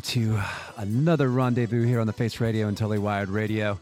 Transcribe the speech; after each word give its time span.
To 0.00 0.36
uh, 0.36 0.44
another 0.76 1.28
rendezvous 1.28 1.84
here 1.84 2.00
on 2.00 2.06
the 2.06 2.12
Face 2.12 2.40
Radio 2.40 2.68
and 2.68 2.76
Totally 2.76 2.98
Wired 2.98 3.28
Radio. 3.28 3.80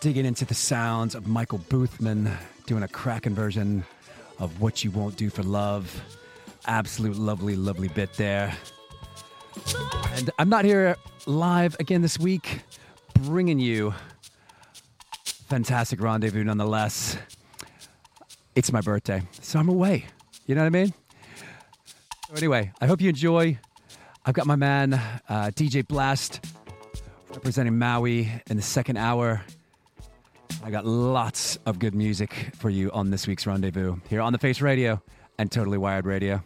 Digging 0.00 0.26
into 0.26 0.44
the 0.44 0.54
sounds 0.54 1.14
of 1.14 1.26
Michael 1.26 1.58
Boothman 1.58 2.36
doing 2.66 2.82
a 2.82 2.88
cracking 2.88 3.34
version 3.34 3.84
of 4.38 4.60
What 4.60 4.84
You 4.84 4.90
Won't 4.90 5.16
Do 5.16 5.30
for 5.30 5.42
Love. 5.42 6.02
Absolute 6.66 7.16
lovely, 7.16 7.56
lovely 7.56 7.88
bit 7.88 8.12
there. 8.14 8.56
And 10.14 10.30
I'm 10.38 10.48
not 10.48 10.64
here 10.64 10.96
live 11.26 11.76
again 11.80 12.02
this 12.02 12.18
week, 12.18 12.60
bringing 13.14 13.58
you 13.58 13.94
fantastic 15.24 16.00
rendezvous 16.00 16.44
nonetheless. 16.44 17.16
It's 18.54 18.72
my 18.72 18.80
birthday, 18.80 19.22
so 19.40 19.58
I'm 19.58 19.68
away. 19.68 20.06
You 20.46 20.54
know 20.54 20.62
what 20.62 20.66
I 20.66 20.70
mean? 20.70 20.94
So, 22.28 22.34
anyway, 22.36 22.72
I 22.80 22.86
hope 22.86 23.00
you 23.00 23.08
enjoy. 23.08 23.58
I've 24.24 24.34
got 24.34 24.46
my 24.46 24.54
man, 24.54 24.94
uh, 25.28 25.50
DJ 25.52 25.84
Blast, 25.86 26.44
representing 27.30 27.76
Maui 27.76 28.30
in 28.48 28.56
the 28.56 28.62
second 28.62 28.96
hour. 28.96 29.42
I 30.62 30.70
got 30.70 30.86
lots 30.86 31.56
of 31.66 31.80
good 31.80 31.92
music 31.92 32.50
for 32.54 32.70
you 32.70 32.92
on 32.92 33.10
this 33.10 33.26
week's 33.26 33.48
rendezvous 33.48 33.96
here 34.08 34.20
on 34.20 34.32
the 34.32 34.38
Face 34.38 34.60
Radio 34.60 35.02
and 35.38 35.50
Totally 35.50 35.76
Wired 35.76 36.06
Radio. 36.06 36.40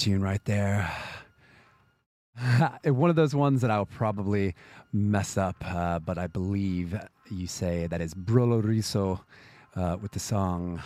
Tune 0.00 0.22
right 0.22 0.42
there. 0.46 0.90
One 2.84 3.10
of 3.10 3.16
those 3.16 3.34
ones 3.34 3.60
that 3.60 3.70
I'll 3.70 3.84
probably 3.84 4.54
mess 4.94 5.36
up, 5.36 5.56
uh, 5.62 5.98
but 5.98 6.16
I 6.16 6.26
believe 6.26 6.98
you 7.30 7.46
say 7.46 7.86
that 7.86 8.00
is 8.00 8.14
Brolo 8.14 8.64
Riso 8.64 9.22
uh, 9.76 9.98
with 10.00 10.12
the 10.12 10.18
song 10.18 10.82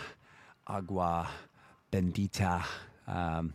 Agua 0.67 1.29
Bendita, 1.93 2.65
um, 3.07 3.53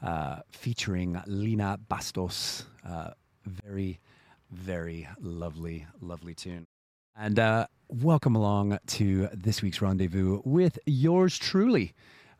uh, 0.00 0.36
featuring 0.48 1.20
Lina 1.26 1.78
Bastos. 1.90 2.64
Uh, 2.82 3.10
very, 3.44 4.00
very 4.50 5.06
lovely, 5.20 5.86
lovely 6.00 6.34
tune. 6.34 6.64
And 7.14 7.38
uh, 7.38 7.66
welcome 7.90 8.34
along 8.34 8.78
to 8.86 9.28
this 9.34 9.60
week's 9.60 9.82
rendezvous 9.82 10.40
with 10.46 10.78
yours 10.86 11.36
truly. 11.36 11.92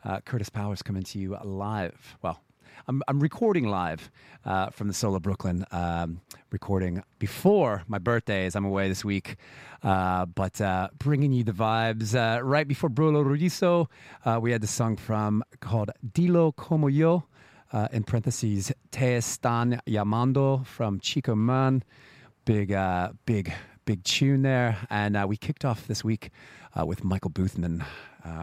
Uh, 0.05 0.21
Kurtis 0.21 0.51
Powers 0.51 0.81
coming 0.81 1.03
to 1.03 1.19
you 1.19 1.37
live. 1.45 2.17
Well, 2.23 2.41
I'm, 2.89 3.03
I'm 3.09 3.19
recording 3.19 3.67
live 3.67 4.13
uh, 4.45 4.71
from 4.71 4.87
the 4.87 4.95
Soul 4.95 5.17
of 5.17 5.23
Brooklyn, 5.23 5.67
um, 5.73 6.21
recording 6.53 7.03
before 7.19 7.83
my 7.89 7.99
birthday 7.99 8.47
as 8.47 8.55
I'm 8.55 8.65
away 8.65 8.89
this 8.89 9.05
week. 9.05 9.37
Uh, 9.83 10.27
but 10.27 10.61
uh, 10.61 10.91
bringing 10.97 11.33
you 11.33 11.43
the 11.43 11.51
vibes. 11.53 12.15
Uh, 12.15 12.41
right 12.45 12.67
before 12.67 12.89
Brolo 12.89 13.25
Riso, 13.25 13.89
uh, 14.25 14.39
we 14.41 14.53
had 14.53 14.61
the 14.61 14.69
song 14.69 14.97
from 14.97 15.43
called 15.59 15.91
Dilo 16.13 16.55
Como 16.55 16.87
Yo, 16.87 17.25
uh, 17.73 17.89
in 17.91 18.05
parentheses, 18.05 18.71
Te 18.93 19.17
Están 19.17 19.81
Llamando 19.89 20.65
from 20.65 21.01
Chico 21.01 21.35
Mann. 21.35 21.83
Big, 22.45 22.73
big, 23.25 23.53
big 23.85 24.05
tune 24.05 24.43
there. 24.43 24.79
And 24.91 25.29
we 25.29 25.37
kicked 25.37 25.65
off 25.65 25.89
this 25.89 26.05
week 26.05 26.31
with 26.85 27.03
Michael 27.03 27.33
Boothman 27.33 27.85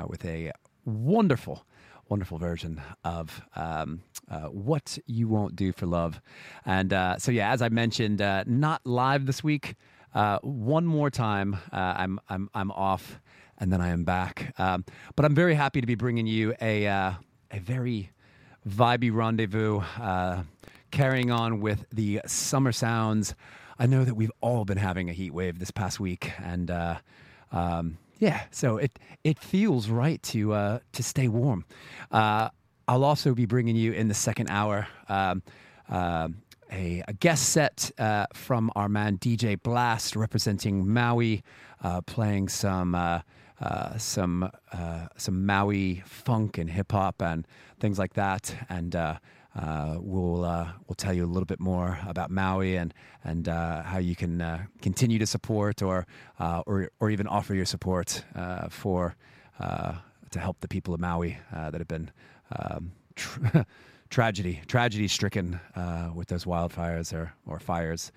with 0.09 0.25
a 0.25 0.51
wonderful 0.83 1.65
wonderful 2.09 2.37
version 2.37 2.81
of 3.03 3.41
um, 3.55 4.03
uh, 4.29 4.47
What 4.47 4.97
You 5.05 5.27
Won't 5.27 5.55
Do 5.55 5.71
for 5.71 5.85
Love. 5.85 6.21
And 6.65 6.93
uh, 6.93 7.17
so, 7.17 7.31
yeah, 7.31 7.51
as 7.51 7.61
I 7.61 7.69
mentioned, 7.69 8.21
uh, 8.21 8.43
not 8.47 8.81
live 8.85 9.25
this 9.25 9.43
week. 9.43 9.75
Uh, 10.13 10.39
one 10.41 10.85
more 10.85 11.09
time, 11.09 11.55
uh, 11.71 11.75
I'm, 11.97 12.19
I'm, 12.29 12.49
I'm 12.53 12.71
off 12.71 13.19
and 13.57 13.71
then 13.71 13.81
I 13.81 13.89
am 13.89 14.03
back. 14.03 14.53
Um, 14.57 14.85
but 15.15 15.25
I'm 15.25 15.35
very 15.35 15.55
happy 15.55 15.81
to 15.81 15.87
be 15.87 15.95
bringing 15.95 16.27
you 16.27 16.53
a, 16.61 16.87
uh, 16.87 17.13
a 17.51 17.59
very 17.59 18.11
vibey 18.67 19.13
rendezvous, 19.13 19.81
carrying 20.91 21.31
on 21.31 21.59
with 21.59 21.85
the 21.91 22.21
summer 22.25 22.71
sounds. 22.71 23.35
I 23.79 23.87
know 23.87 24.05
that 24.05 24.13
we've 24.13 24.31
all 24.41 24.65
been 24.65 24.77
having 24.77 25.09
a 25.09 25.13
heat 25.13 25.33
wave 25.33 25.57
this 25.59 25.71
past 25.71 25.99
week, 25.99 26.31
and 26.39 26.69
um, 27.51 27.97
yeah, 28.19 28.43
so 28.51 28.77
it 28.77 28.99
it 29.23 29.39
feels 29.39 29.89
right 29.89 30.21
to 30.23 30.53
uh, 30.53 30.79
to 30.93 31.03
stay 31.03 31.27
warm. 31.27 31.65
Uh, 32.11 32.49
I'll 32.93 33.05
also 33.05 33.33
be 33.33 33.47
bringing 33.47 33.75
you 33.75 33.91
in 33.91 34.07
the 34.07 34.13
second 34.13 34.51
hour 34.51 34.87
um, 35.09 35.41
uh, 35.89 36.27
a, 36.71 37.03
a, 37.07 37.13
guest 37.13 37.49
set 37.49 37.89
uh, 37.97 38.27
from 38.35 38.69
our 38.75 38.87
man 38.87 39.17
DJ 39.17 39.59
Blast, 39.59 40.15
representing 40.15 40.87
Maui, 40.87 41.43
uh, 41.83 42.01
playing 42.01 42.49
some. 42.49 42.93
Uh, 42.93 43.21
some 43.97 44.51
some 45.15 45.45
Maui 45.45 46.03
funk 46.05 46.57
and 46.57 46.69
hip 46.69 46.91
hop 46.91 47.21
and 47.21 47.47
things 47.79 47.97
like 47.97 48.11
that, 48.15 48.53
and 48.67 48.93
uh, 48.93 49.17
we'll 50.01 50.43
uh, 50.43 50.67
we'll 50.85 50.95
tell 50.95 51.13
you 51.13 51.23
a 51.23 51.31
little 51.31 51.45
bit 51.45 51.61
more 51.61 51.97
about 52.05 52.29
Maui 52.29 52.75
and 52.75 52.93
and 53.23 53.47
uh, 53.47 53.83
how 53.83 53.99
you 53.99 54.17
can 54.17 54.41
uh, 54.41 54.65
continue 54.81 55.17
to 55.17 55.25
support 55.25 55.81
or 55.81 56.05
uh, 56.41 56.61
or 56.65 56.89
or 56.99 57.09
even 57.09 57.25
offer 57.25 57.55
your 57.55 57.65
support 57.65 58.25
uh, 58.35 58.67
for 58.67 59.15
to 59.59 60.39
help 60.39 60.59
the 60.59 60.67
people 60.67 60.93
of 60.93 60.99
Maui 60.99 61.37
that 61.53 61.75
have 61.75 61.87
been 61.87 62.11
um, 62.51 62.91
tra- 63.15 63.65
tragedy 64.09 64.61
tragedy 64.67 65.07
stricken 65.07 65.59
with 66.13 66.27
those 66.27 66.45
wildfires 66.45 67.13
or 67.13 67.33
or 67.45 67.59
fires. 67.59 68.11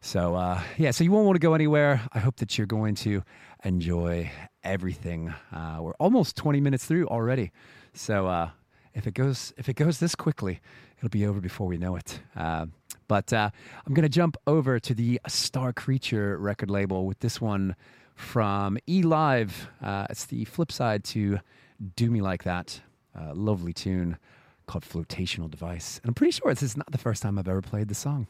So 0.00 0.58
yeah, 0.78 0.90
so 0.92 1.04
you 1.04 1.12
won't 1.12 1.26
want 1.26 1.36
to 1.36 1.40
go 1.40 1.54
anywhere. 1.54 2.02
I 2.12 2.18
hope 2.18 2.36
that 2.36 2.56
you're 2.56 2.66
going 2.66 2.94
to 2.96 3.22
enjoy 3.64 4.30
everything. 4.62 5.34
we're 5.52 5.92
almost 5.98 6.36
20 6.36 6.60
minutes 6.60 6.84
through 6.84 7.06
already, 7.08 7.52
so 7.92 8.50
if 8.94 9.06
it 9.06 9.14
goes 9.14 9.52
if 9.56 9.68
it 9.68 9.74
goes 9.74 9.98
this 9.98 10.14
quickly, 10.14 10.60
it'll 10.98 11.08
be 11.08 11.26
over 11.26 11.40
before 11.40 11.66
we 11.66 11.78
know 11.78 11.96
it. 11.96 12.20
Uh, 12.36 12.66
but 13.08 13.32
uh, 13.32 13.50
I'm 13.86 13.94
going 13.94 14.02
to 14.02 14.08
jump 14.08 14.36
over 14.46 14.78
to 14.78 14.94
the 14.94 15.20
Star 15.26 15.72
Creature 15.72 16.38
record 16.38 16.70
label 16.70 17.06
with 17.06 17.18
this 17.20 17.40
one 17.40 17.74
from 18.14 18.78
E 18.88 19.02
Live. 19.02 19.68
Uh, 19.82 20.06
it's 20.10 20.26
the 20.26 20.44
flip 20.44 20.70
side 20.70 21.04
to 21.04 21.40
Do 21.96 22.10
Me 22.10 22.20
Like 22.20 22.44
That. 22.44 22.80
Lovely 23.14 23.72
tune 23.72 24.18
called 24.66 24.84
Flotational 24.84 25.50
Device. 25.50 26.00
And 26.02 26.10
I'm 26.10 26.14
pretty 26.14 26.32
sure 26.32 26.52
this 26.52 26.62
is 26.62 26.76
not 26.76 26.90
the 26.90 26.98
first 26.98 27.22
time 27.22 27.38
I've 27.38 27.48
ever 27.48 27.62
played 27.62 27.88
the 27.88 27.94
song. 27.94 28.26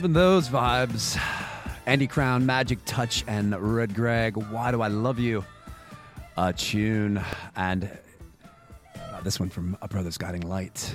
Loving 0.00 0.14
those 0.14 0.48
vibes. 0.48 1.20
Andy 1.84 2.06
Crown, 2.06 2.46
Magic 2.46 2.78
Touch, 2.86 3.22
and 3.26 3.54
Red 3.60 3.94
Greg. 3.94 4.34
Why 4.34 4.70
do 4.70 4.80
I 4.80 4.88
love 4.88 5.18
you? 5.18 5.44
A 6.38 6.54
tune, 6.54 7.22
and 7.54 7.84
uh, 8.96 9.20
this 9.20 9.38
one 9.38 9.50
from 9.50 9.76
A 9.82 9.88
Brother's 9.88 10.16
Guiding 10.16 10.48
Light. 10.48 10.94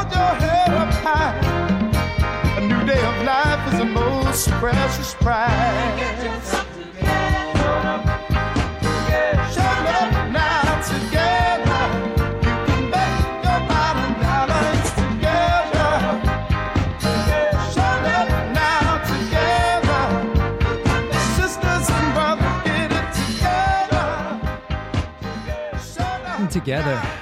Hold 0.00 0.12
your 0.12 0.34
head 0.40 0.70
up 0.70 0.92
high. 1.04 1.36
A 2.56 2.60
new 2.60 2.86
day 2.86 3.02
of 3.04 3.24
life 3.24 3.72
is 3.72 3.78
the 3.78 3.84
most 3.84 4.48
precious 4.52 5.14
prize. 5.14 6.50
Shut 9.54 9.86
up 9.86 10.12
together. 26.50 27.19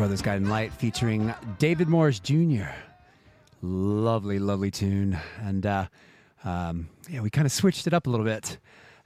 Brothers 0.00 0.22
Guiding 0.22 0.48
Light 0.48 0.72
featuring 0.72 1.34
David 1.58 1.86
Morris 1.86 2.20
Jr. 2.20 2.70
Lovely, 3.60 4.38
lovely 4.38 4.70
tune. 4.70 5.18
And 5.42 5.66
uh, 5.66 5.88
um, 6.42 6.88
yeah, 7.10 7.20
we 7.20 7.28
kind 7.28 7.44
of 7.44 7.52
switched 7.52 7.86
it 7.86 7.92
up 7.92 8.06
a 8.06 8.10
little 8.10 8.24
bit. 8.24 8.56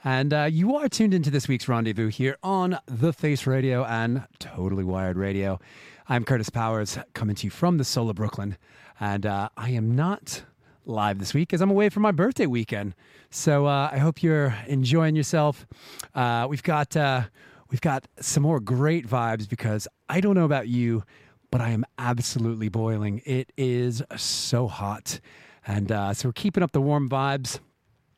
And 0.05 0.33
uh, 0.33 0.45
you 0.45 0.77
are 0.77 0.89
tuned 0.89 1.13
into 1.13 1.33
this 1.33 1.49
week's 1.49 1.67
rendezvous 1.67 2.11
here 2.11 2.37
on 2.45 2.79
The 2.87 3.13
Face 3.13 3.45
Radio 3.45 3.85
and 3.85 4.29
Totally 4.39 4.85
Wired 4.85 5.17
Radio. 5.17 5.59
I'm 6.09 6.25
Kurtis 6.25 6.53
Powers 6.53 6.97
coming 7.13 7.35
to 7.35 7.49
you 7.49 7.51
from 7.51 7.79
the 7.79 7.85
soul 7.85 8.09
of 8.09 8.15
Brooklyn. 8.15 8.57
And 9.01 9.27
uh, 9.27 9.49
I 9.57 9.71
am 9.71 9.97
not 9.97 10.45
live 10.87 11.19
this 11.19 11.35
week 11.35 11.53
as 11.53 11.61
I'm 11.61 11.71
away 11.71 11.89
for 11.89 11.99
my 11.99 12.13
birthday 12.13 12.47
weekend. 12.47 12.95
So 13.31 13.67
uh, 13.67 13.91
I 13.91 13.99
hope 13.99 14.23
you're 14.23 14.55
enjoying 14.69 15.17
yourself. 15.17 15.67
Uh, 16.15 16.47
we've 16.49 16.63
got 16.63 16.97
uh, 16.97 17.23
we've 17.73 17.81
got 17.81 18.07
some 18.21 18.45
more 18.45 18.61
great 18.61 19.09
vibes 19.09 19.49
because 19.49 19.89
I 20.09 20.21
don't 20.21 20.35
know 20.35 20.45
about 20.45 20.69
you, 20.69 21.03
but 21.51 21.61
I 21.61 21.71
am 21.71 21.85
absolutely 21.99 22.69
boiling. 22.69 23.23
It 23.25 23.53
is 23.57 24.03
so 24.17 24.69
hot, 24.69 25.21
and 25.67 25.91
uh, 25.91 26.13
so 26.13 26.29
we're 26.29 26.35
keeping 26.35 26.63
up 26.63 26.73
the 26.73 26.81
warm 26.81 27.09
vibes. 27.09 27.59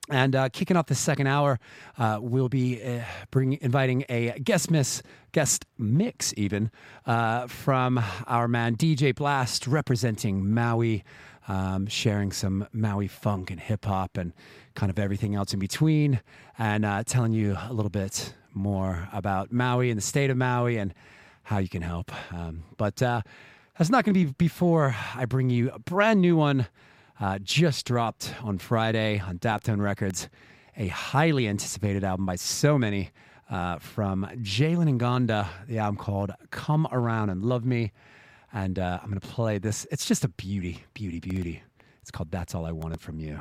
And 0.09 0.37
uh, 0.37 0.49
kicking 0.51 0.77
off 0.77 0.87
the 0.87 0.94
second 0.94 1.27
hour, 1.27 1.59
uh, 1.99 2.20
we'll 2.22 2.49
be 2.49 2.81
uh, 2.81 3.03
bring, 3.33 3.59
inviting 3.61 4.05
a 4.09 4.38
guest 4.38 4.70
miss, 4.70 5.03
guest 5.33 5.64
mix 5.79 6.33
even, 6.37 6.70
uh, 7.07 7.49
from 7.49 8.01
our 8.29 8.46
man 8.46 8.77
DJ 8.77 9.12
Blast, 9.12 9.66
representing 9.66 10.55
Maui, 10.55 11.03
um, 11.49 11.88
sharing 11.88 12.31
some 12.31 12.68
Maui 12.72 13.09
funk 13.09 13.51
and 13.51 13.59
hip 13.59 13.85
hop 13.85 14.16
and 14.16 14.33
kind 14.75 14.90
of 14.90 14.99
everything 15.01 15.35
else 15.35 15.53
in 15.53 15.59
between, 15.59 16.20
and 16.57 16.85
uh, 16.85 17.03
telling 17.03 17.33
you 17.33 17.57
a 17.68 17.72
little 17.72 17.90
bit 17.90 18.33
more 18.55 19.09
about 19.12 19.51
Maui 19.51 19.90
and 19.90 19.99
the 19.99 20.03
state 20.03 20.31
of 20.31 20.37
Maui 20.37 20.77
and 20.77 20.94
how 21.46 21.59
you 21.59 21.68
can 21.68 21.82
help. 21.82 22.11
Um, 22.35 22.64
but 22.76 23.00
uh, 23.00 23.22
that's 23.78 23.88
not 23.88 24.04
going 24.04 24.14
to 24.14 24.24
be 24.26 24.32
before 24.37 24.96
I 25.14 25.26
bring 25.26 25.48
you 25.48 25.70
a 25.70 25.78
brand 25.78 26.20
new 26.20 26.37
one 26.37 26.66
uh, 27.20 27.38
just 27.38 27.87
dropped 27.87 28.35
on 28.42 28.59
Friday 28.59 29.20
on 29.20 29.38
Daptone 29.38 29.80
Records. 29.80 30.28
A 30.76 30.88
highly 30.88 31.46
anticipated 31.46 32.02
album 32.02 32.26
by 32.26 32.35
so 32.35 32.76
many 32.76 33.11
uh, 33.48 33.78
from 33.78 34.28
Jalen 34.42 34.98
Ngonda, 34.98 35.46
the 35.68 35.78
album 35.78 35.96
called 35.96 36.32
Come 36.50 36.88
Around 36.90 37.30
and 37.30 37.44
Love 37.44 37.64
Me. 37.64 37.92
And 38.52 38.80
uh, 38.80 38.98
I'm 39.00 39.09
going 39.09 39.20
to 39.20 39.26
play 39.26 39.59
this. 39.59 39.87
It's 39.92 40.04
just 40.04 40.24
a 40.24 40.28
beauty, 40.28 40.82
beauty, 40.94 41.20
beauty. 41.20 41.62
It's 42.02 42.11
called 42.11 42.32
That's 42.32 42.56
All 42.56 42.66
I 42.66 42.72
Wanted 42.72 43.00
From 43.00 43.20
You. 43.20 43.40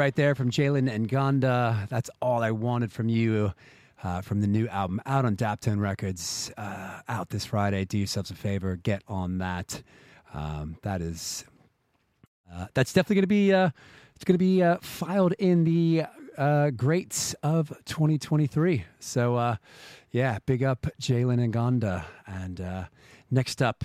Right 0.00 0.14
there 0.14 0.34
from 0.34 0.50
Jalen 0.50 0.88
Ngonda. 1.08 1.86
That's 1.90 2.08
all 2.22 2.42
I 2.42 2.52
wanted 2.52 2.90
from 2.90 3.10
you. 3.10 3.52
Uh, 4.02 4.22
from 4.22 4.40
the 4.40 4.46
new 4.46 4.66
album 4.68 4.98
out 5.04 5.26
on 5.26 5.36
Daptone 5.36 5.78
Records, 5.78 6.50
uh, 6.56 7.02
out 7.06 7.28
this 7.28 7.44
Friday. 7.44 7.84
Do 7.84 7.98
yourselves 7.98 8.30
a 8.30 8.34
favor, 8.34 8.76
get 8.76 9.02
on 9.06 9.36
that. 9.38 9.82
Um, 10.32 10.78
that 10.80 11.02
is, 11.02 11.44
uh, 12.50 12.68
that's 12.72 12.94
definitely 12.94 13.16
going 13.16 13.22
to 13.24 13.26
be, 13.26 13.52
uh, 13.52 13.70
it's 14.14 14.24
going 14.24 14.36
to 14.36 14.38
be 14.38 14.62
uh, 14.62 14.78
filed 14.80 15.34
in 15.34 15.64
the 15.64 16.04
uh, 16.38 16.70
greats 16.70 17.34
of 17.42 17.68
2023. 17.84 18.86
So, 19.00 19.58
yeah, 20.12 20.38
big 20.46 20.62
up 20.62 20.86
Jalen 20.98 21.52
Ngonda. 21.52 22.06
And 22.26 22.88
next 23.30 23.60
up, 23.60 23.84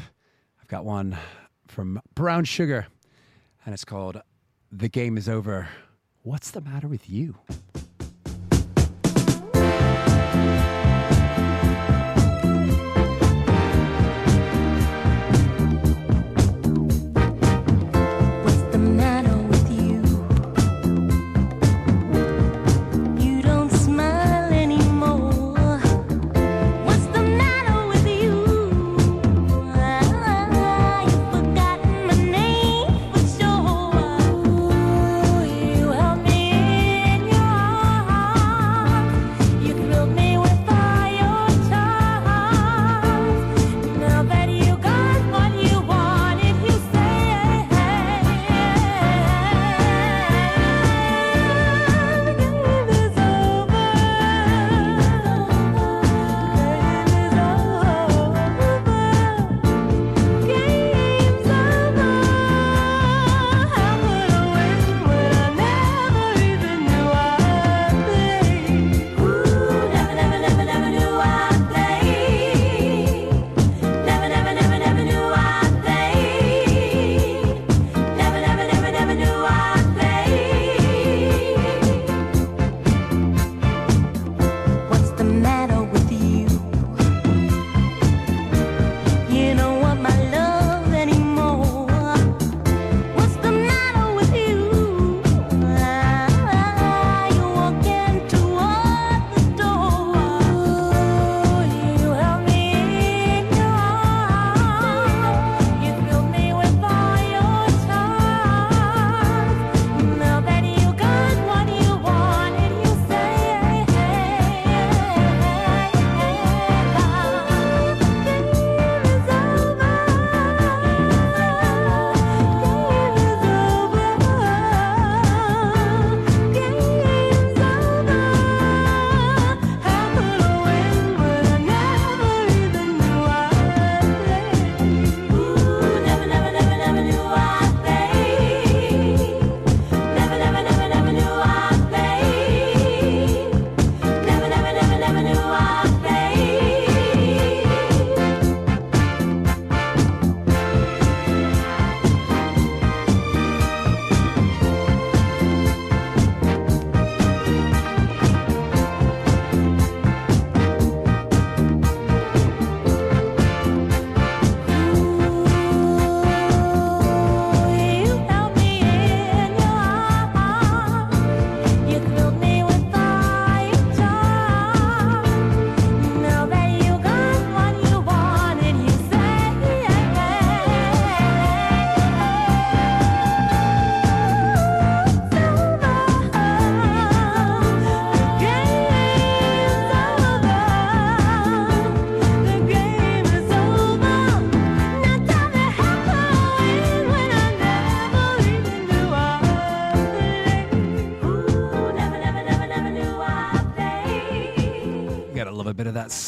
I've 0.62 0.70
got 0.70 0.86
one 0.86 1.18
from 1.68 2.02
Brown 2.14 2.46
Sugar, 2.46 2.88
and 3.66 3.74
it's 3.74 3.84
called 3.84 4.22
"The 4.72 4.88
Game 4.88 5.18
Is 5.18 5.28
Over." 5.28 5.68
What's 6.26 6.50
the 6.50 6.60
matter 6.60 6.88
with 6.88 7.08
you? 7.08 7.36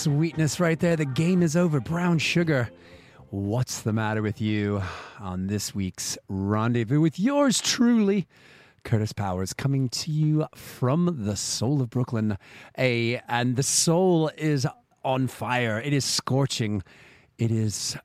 Sweetness 0.07 0.61
right 0.61 0.79
there. 0.79 0.95
The 0.95 1.03
game 1.03 1.43
is 1.43 1.57
over. 1.57 1.81
Brown 1.81 2.17
sugar. 2.17 2.69
What's 3.29 3.81
the 3.81 3.91
matter 3.91 4.21
with 4.21 4.39
you 4.39 4.81
on 5.19 5.47
this 5.47 5.75
week's 5.75 6.17
rendezvous 6.29 7.01
with 7.01 7.19
yours 7.19 7.59
truly, 7.59 8.25
Kurtis 8.85 9.13
Powers, 9.13 9.51
coming 9.51 9.89
to 9.89 10.09
you 10.09 10.45
from 10.55 11.25
the 11.25 11.35
soul 11.35 11.81
of 11.81 11.89
Brooklyn. 11.89 12.37
A 12.77 13.21
and 13.27 13.57
the 13.57 13.63
soul 13.63 14.31
is 14.37 14.65
on 15.03 15.27
fire. 15.27 15.81
It 15.81 15.91
is 15.91 16.05
scorching. 16.05 16.83
It 17.37 17.51
is, 17.51 17.97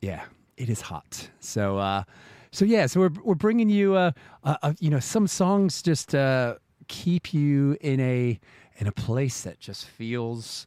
yeah, 0.00 0.24
it 0.56 0.70
is 0.70 0.80
hot. 0.80 1.28
So, 1.40 1.76
uh, 1.76 2.04
so 2.50 2.64
yeah, 2.64 2.86
so 2.86 3.00
we're 3.00 3.12
we're 3.22 3.34
bringing 3.34 3.68
you, 3.68 3.94
uh, 3.94 4.12
uh, 4.42 4.72
you 4.80 4.88
know, 4.88 5.00
some 5.00 5.26
songs 5.26 5.82
just 5.82 6.14
uh, 6.14 6.54
keep 6.88 7.34
you 7.34 7.76
in 7.82 8.00
a 8.00 8.40
in 8.78 8.86
a 8.86 8.92
place 8.92 9.42
that 9.42 9.60
just 9.60 9.84
feels 9.84 10.66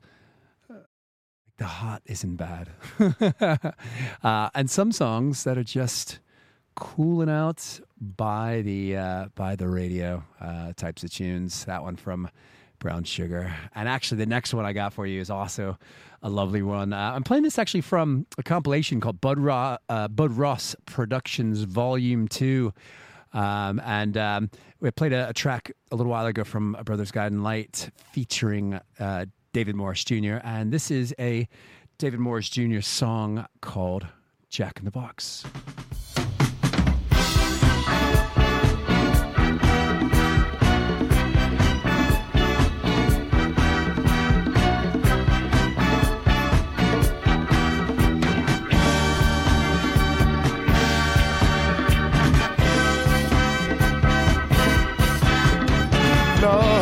the 1.60 1.66
hot 1.66 2.01
isn't 2.05 2.38
bad, 2.38 2.70
uh, 4.24 4.49
and 4.55 4.70
some 4.70 4.91
songs 4.91 5.43
that 5.43 5.57
are 5.57 5.64
just 5.64 6.20
cooling 6.76 7.30
out 7.30 7.82
by 7.99 8.62
the 8.62 8.95
uh, 8.95 9.26
by 9.36 9.55
the 9.57 9.68
radio 9.68 10.24
uh, 10.41 10.72
types 10.74 11.03
of 11.03 11.12
tunes. 11.12 11.66
That 11.66 11.84
one 11.84 11.97
from 11.97 12.30
Brown 12.80 13.03
Sugar, 13.03 13.53
and 13.76 13.89
actually 13.89 14.20
the 14.20 14.26
next 14.26 14.53
one 14.53 14.66
I 14.66 14.72
got 14.72 14.93
for 14.93 15.05
you 15.05 15.20
is 15.20 15.30
also 15.30 15.78
a 16.24 16.30
lovely 16.30 16.62
one. 16.62 16.93
Uh, 16.93 17.12
I'm 17.14 17.24
playing 17.24 17.43
this 17.43 17.60
actually 17.60 17.82
from 17.82 18.26
a 18.38 18.43
compilation 18.43 19.01
called 19.01 19.20
Bud, 19.20 19.38
uh, 19.47 20.07
Bud 20.07 20.32
Ross 20.32 20.76
Productions 20.86 21.64
Volume 21.64 22.30
Two. 22.30 22.74
Um, 23.32 23.80
and 23.86 24.18
um, 24.18 24.49
we 24.80 24.89
played 24.91 25.14
a, 25.14 25.30
a 25.30 25.34
track 25.34 25.72
a 25.91 25.95
little 25.95 26.10
while 26.10 26.26
ago 26.26 26.43
from 26.43 26.76
A 26.80 26.84
Brother's 26.84 27.12
and 27.12 27.43
Light 27.43 27.91
featuring 28.12 28.80
uh, 28.99 29.26
David 29.52 29.76
Morris 29.76 30.04
Jr., 30.04 30.38
and 30.43 30.72
this 30.72 30.91
is 30.91 31.14
a 31.20 31.47
David 31.97 32.20
Morris 32.20 32.50
Jr. 32.50 32.82
song 32.82 33.45
called 33.62 34.08
Jack 34.50 34.80
in 34.80 34.86
the 34.86 34.91
Box. 34.91 35.45
No. 56.41 56.79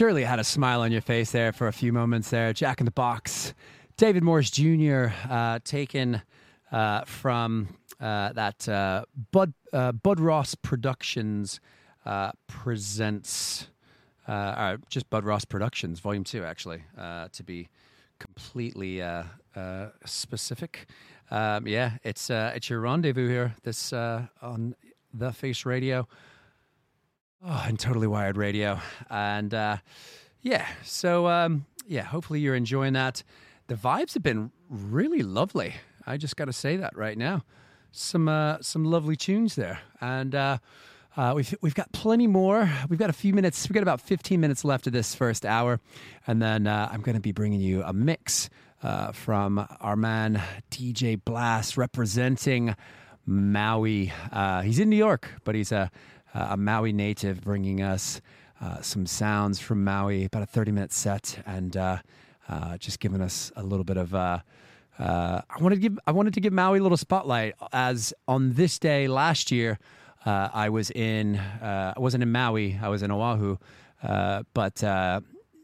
surely 0.00 0.24
had 0.24 0.38
a 0.38 0.44
smile 0.44 0.80
on 0.80 0.90
your 0.90 1.02
face 1.02 1.30
there 1.30 1.52
for 1.52 1.68
a 1.68 1.72
few 1.74 1.92
moments 1.92 2.30
there. 2.30 2.54
Jack 2.54 2.80
in 2.80 2.86
the 2.86 2.90
Box, 2.90 3.52
David 3.98 4.24
Morris 4.24 4.50
Jr., 4.50 5.08
uh, 5.28 5.58
taken 5.62 6.22
uh, 6.72 7.04
from 7.04 7.68
uh, 8.00 8.32
that 8.32 8.66
uh, 8.66 9.04
Bud, 9.30 9.52
uh, 9.74 9.92
Bud 9.92 10.18
Ross 10.18 10.54
Productions 10.54 11.60
uh, 12.06 12.32
presents, 12.46 13.68
or 14.26 14.78
just 14.88 15.10
Bud 15.10 15.22
Ross 15.22 15.44
Productions, 15.44 16.00
Volume 16.00 16.24
2, 16.24 16.46
actually, 16.46 16.82
to 17.32 17.42
be 17.44 17.68
completely 18.18 19.02
specific. 20.06 20.86
Um, 21.30 21.66
yeah, 21.66 21.98
it's, 22.04 22.30
it's 22.30 22.70
your 22.70 22.80
rendezvous 22.80 23.28
here 23.28 23.54
this 23.64 23.92
on 23.92 24.76
The 25.12 25.30
Face 25.34 25.66
Radio. 25.66 26.08
Oh, 27.42 27.64
and 27.66 27.78
Totally 27.78 28.06
Wired 28.06 28.36
Radio. 28.36 28.80
And 29.08 29.54
uh, 29.54 29.78
yeah, 30.42 30.66
so 30.84 31.26
um, 31.26 31.64
yeah, 31.86 32.02
hopefully 32.02 32.40
you're 32.40 32.54
enjoying 32.54 32.92
that. 32.92 33.22
The 33.68 33.76
vibes 33.76 34.12
have 34.12 34.22
been 34.22 34.50
really 34.68 35.22
lovely. 35.22 35.74
I 36.06 36.18
just 36.18 36.36
got 36.36 36.46
to 36.46 36.52
say 36.52 36.76
that 36.76 36.94
right 36.96 37.16
now. 37.16 37.44
Some 37.92 38.28
uh, 38.28 38.58
some 38.60 38.84
lovely 38.84 39.16
tunes 39.16 39.56
there, 39.56 39.80
and 40.02 40.34
uh, 40.34 40.58
uh, 41.16 41.32
we've 41.34 41.54
we've 41.62 41.74
got 41.74 41.90
plenty 41.92 42.26
more. 42.26 42.70
We've 42.90 42.98
got 42.98 43.10
a 43.10 43.14
few 43.14 43.32
minutes. 43.32 43.66
We've 43.68 43.74
got 43.74 43.82
about 43.82 44.00
15 44.02 44.38
minutes 44.38 44.62
left 44.62 44.86
of 44.86 44.92
this 44.92 45.14
first 45.14 45.46
hour, 45.46 45.80
and 46.26 46.42
then 46.42 46.66
uh, 46.66 46.90
I'm 46.92 47.00
going 47.00 47.16
to 47.16 47.22
be 47.22 47.32
bringing 47.32 47.60
you 47.60 47.82
a 47.82 47.92
mix 47.92 48.50
uh, 48.82 49.12
from 49.12 49.66
our 49.80 49.96
man 49.96 50.42
DJ 50.70 51.18
Blast 51.24 51.76
representing 51.76 52.76
Maui. 53.26 54.12
Uh, 54.30 54.62
he's 54.62 54.78
in 54.78 54.90
New 54.90 54.96
York, 54.96 55.28
but 55.44 55.54
he's 55.54 55.72
a, 55.72 55.90
a 56.34 56.56
Maui 56.56 56.92
native, 56.92 57.42
bringing 57.42 57.82
us 57.82 58.20
uh, 58.60 58.80
some 58.82 59.06
sounds 59.06 59.58
from 59.58 59.84
Maui. 59.84 60.24
About 60.24 60.42
a 60.42 60.46
30 60.46 60.72
minute 60.72 60.92
set, 60.92 61.42
and 61.46 61.76
uh, 61.76 61.98
uh, 62.48 62.76
just 62.78 63.00
giving 63.00 63.20
us 63.20 63.52
a 63.56 63.62
little 63.62 63.84
bit 63.84 63.96
of. 63.96 64.14
Uh, 64.14 64.40
uh, 64.98 65.40
I 65.48 65.62
wanted 65.62 65.76
to 65.76 65.80
give 65.80 65.98
I 66.06 66.12
wanted 66.12 66.34
to 66.34 66.40
give 66.40 66.52
Maui 66.52 66.78
a 66.78 66.82
little 66.82 66.98
spotlight 66.98 67.54
as 67.72 68.12
on 68.28 68.52
this 68.52 68.78
day 68.78 69.08
last 69.08 69.50
year 69.50 69.78
uh, 70.26 70.50
I 70.52 70.68
was 70.68 70.90
in 70.90 71.36
uh, 71.36 71.94
I 71.96 72.00
wasn't 72.00 72.22
in 72.22 72.30
Maui 72.30 72.78
I 72.80 72.88
was 72.88 73.02
in 73.02 73.10
Oahu 73.10 73.56
uh, 74.02 74.42
but 74.52 74.84
uh, 74.84 75.20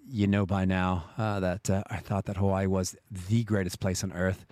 you 0.09 0.27
know 0.27 0.47
by 0.47 0.65
now 0.65 1.05
uh, 1.19 1.41
that 1.41 1.69
uh, 1.69 1.83
I 1.91 1.99
thought 1.99 2.25
that 2.27 2.39
Hawaii 2.39 2.67
was 2.67 2.97
the 3.29 3.45
greatest 3.45 3.79
place 3.79 4.03
on 4.03 4.11
earth 4.13 4.47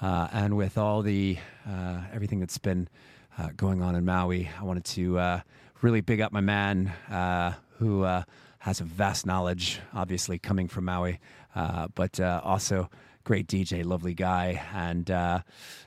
uh, 0.00 0.28
and 0.32 0.56
with 0.56 0.78
all 0.78 1.02
the 1.02 1.36
uh, 1.68 2.00
everything 2.10 2.40
that's 2.40 2.56
been 2.58 2.88
uh, 3.36 3.50
going 3.58 3.82
on 3.82 3.94
in 3.94 4.06
Maui 4.06 4.48
I 4.58 4.64
wanted 4.64 4.84
to 4.86 5.18
uh, 5.18 5.40
really 5.82 6.00
big 6.00 6.20
up 6.20 6.32
my 6.32 6.40
man 6.40 6.88
uh, 7.10 7.54
who 7.78 8.04
uh, 8.04 8.22
has 8.58 8.80
a 8.80 8.84
vast 8.84 9.24
knowledge 9.24 9.80
obviously 9.94 10.38
coming 10.38 10.68
from 10.68 10.84
Maui 10.84 11.18
uh, 11.54 11.88
but 11.94 12.20
uh, 12.20 12.40
also 12.44 12.88
great 13.24 13.46
DJ, 13.46 13.84
lovely 13.84 14.14
guy, 14.14 14.62
and 14.72 15.10
uh, 15.10 15.40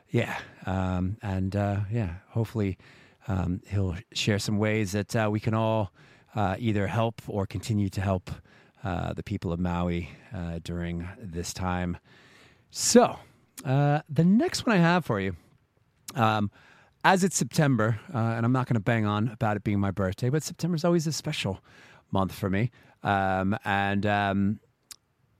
yeah, 0.09 0.37
um, 0.65 1.17
and 1.21 1.53
yeah, 1.55 2.15
hopefully 2.29 2.77
um, 3.27 3.61
he'll 3.67 3.95
share 4.13 4.39
some 4.39 4.57
ways 4.57 4.91
that 4.91 5.31
we 5.31 5.39
can 5.39 5.53
all 5.53 5.91
either 6.35 6.87
help 6.87 7.21
or 7.27 7.45
continue 7.45 7.89
to 7.89 8.01
help 8.01 8.29
the 8.83 9.23
people 9.23 9.51
of 9.51 9.59
Maui 9.59 10.09
during 10.63 11.07
this 11.17 11.53
time. 11.53 11.97
So, 12.71 13.17
the 13.63 14.03
next 14.17 14.65
one 14.65 14.75
I 14.75 14.79
have 14.79 15.05
for 15.05 15.19
you. 15.19 15.35
Um, 16.15 16.51
as 17.03 17.23
it's 17.23 17.35
September, 17.35 17.99
uh, 18.13 18.17
and 18.17 18.45
I'm 18.45 18.51
not 18.51 18.67
going 18.67 18.75
to 18.75 18.79
bang 18.79 19.05
on 19.05 19.29
about 19.29 19.57
it 19.57 19.63
being 19.63 19.79
my 19.79 19.91
birthday, 19.91 20.29
but 20.29 20.43
September 20.43 20.75
is 20.75 20.85
always 20.85 21.05
a 21.07 21.11
special 21.11 21.59
month 22.11 22.33
for 22.33 22.49
me. 22.49 22.71
Um, 23.03 23.57
and 23.65 24.05
um, 24.05 24.59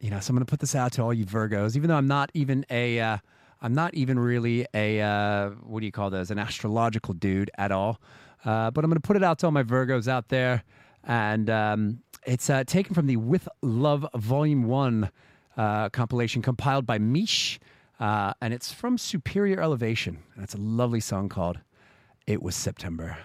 you 0.04 0.10
know, 0.10 0.20
so 0.20 0.32
I'm 0.32 0.36
going 0.36 0.46
to 0.46 0.50
put 0.50 0.60
this 0.60 0.76
out 0.76 0.92
to 0.94 1.02
all 1.02 1.14
you 1.14 1.26
Virgos, 1.26 1.78
even 1.78 1.88
though 1.88 1.96
I'm 1.96 2.10
not 2.10 2.30
even 2.34 2.66
a, 2.70 3.00
uh, 3.00 3.18
I'm 3.62 3.74
not 3.74 3.94
even 3.94 4.20
really 4.20 4.66
a, 4.74 5.00
uh, 5.00 5.52
what 5.62 5.80
do 5.80 5.86
you 5.86 5.94
call 5.94 6.10
those, 6.10 6.30
an 6.30 6.38
astrological 6.38 7.14
dude 7.14 7.50
at 7.58 7.72
all. 7.72 8.02
Uh, 8.44 8.70
but 8.70 8.84
I'm 8.84 8.90
going 8.90 9.02
to 9.02 9.08
put 9.08 9.16
it 9.16 9.24
out 9.24 9.40
to 9.40 9.46
all 9.46 9.54
my 9.54 9.64
Virgos 9.64 10.10
out 10.10 10.28
there, 10.28 10.66
and 11.06 11.50
um, 11.50 12.00
it's 12.26 12.50
uh, 12.50 12.66
taken 12.66 12.94
from 12.94 13.08
the 13.08 13.16
With 13.16 13.48
Love 13.62 14.06
Volume 14.16 14.66
One 14.66 15.10
uh, 15.56 15.88
compilation 15.88 16.42
compiled 16.42 16.86
by 16.86 16.98
Mish, 16.98 17.58
uh, 18.04 18.34
and 18.42 18.54
it's 18.54 18.74
from 18.74 18.98
Superior 18.98 19.62
Elevation, 19.62 20.20
it's 20.36 20.54
a 20.54 20.58
lovely 20.58 21.00
song 21.00 21.30
called 21.30 21.60
"It 22.28 22.44
Was 22.44 22.54
September." 22.54 23.18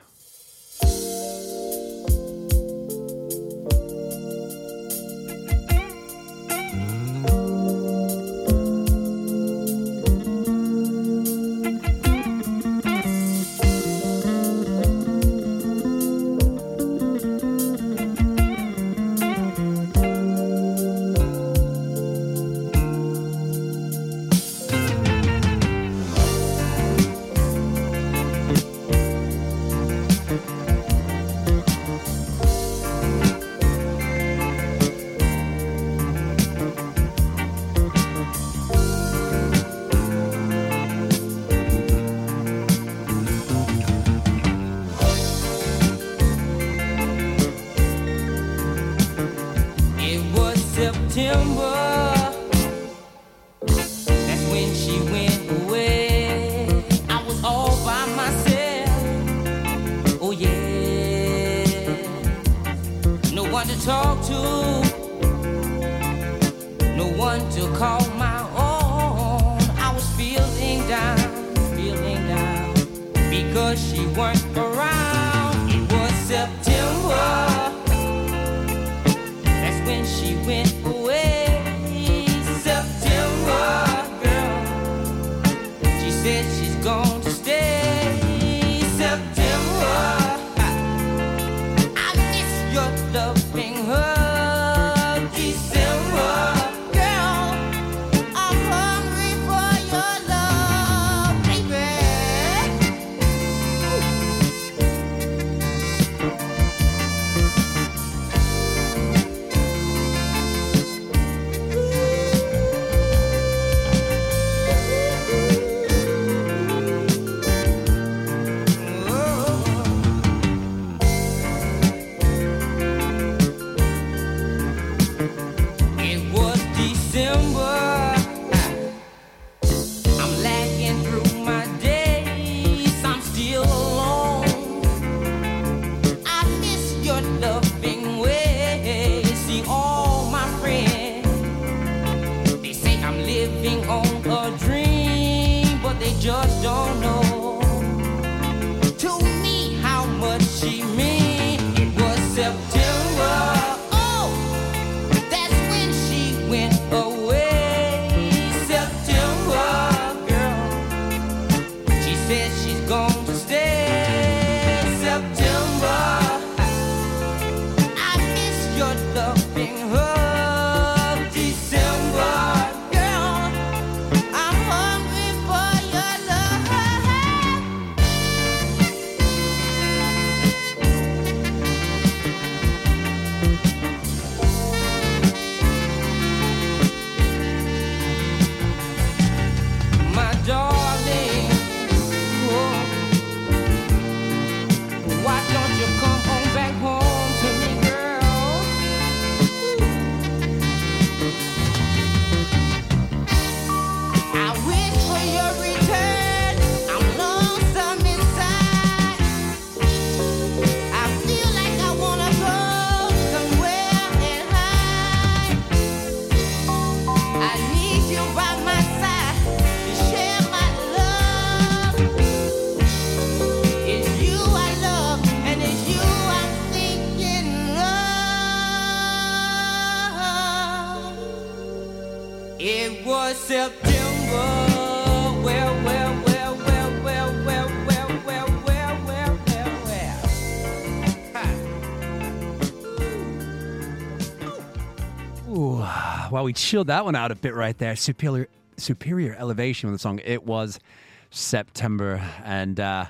We 246.49 246.55
chilled 246.55 246.87
that 246.87 247.05
one 247.05 247.15
out 247.15 247.31
a 247.31 247.35
bit 247.35 247.55
right 247.55 247.77
there. 247.77 247.95
Superior, 247.95 248.49
superior 248.79 249.37
elevation 249.39 249.91
with 249.91 249.97
the 249.97 250.03
song. 250.03 250.19
It 250.25 250.45
was 250.45 250.81
September, 251.29 252.23
and 252.43 252.81
uh, 252.81 253.05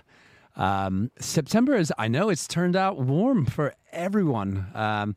um, 0.56 1.12
September 1.20 1.76
is. 1.76 1.92
I 1.96 2.08
know 2.08 2.30
it's 2.30 2.48
turned 2.48 2.74
out 2.74 2.98
warm 2.98 3.46
for 3.46 3.76
everyone. 3.92 4.66
Um, 4.74 5.14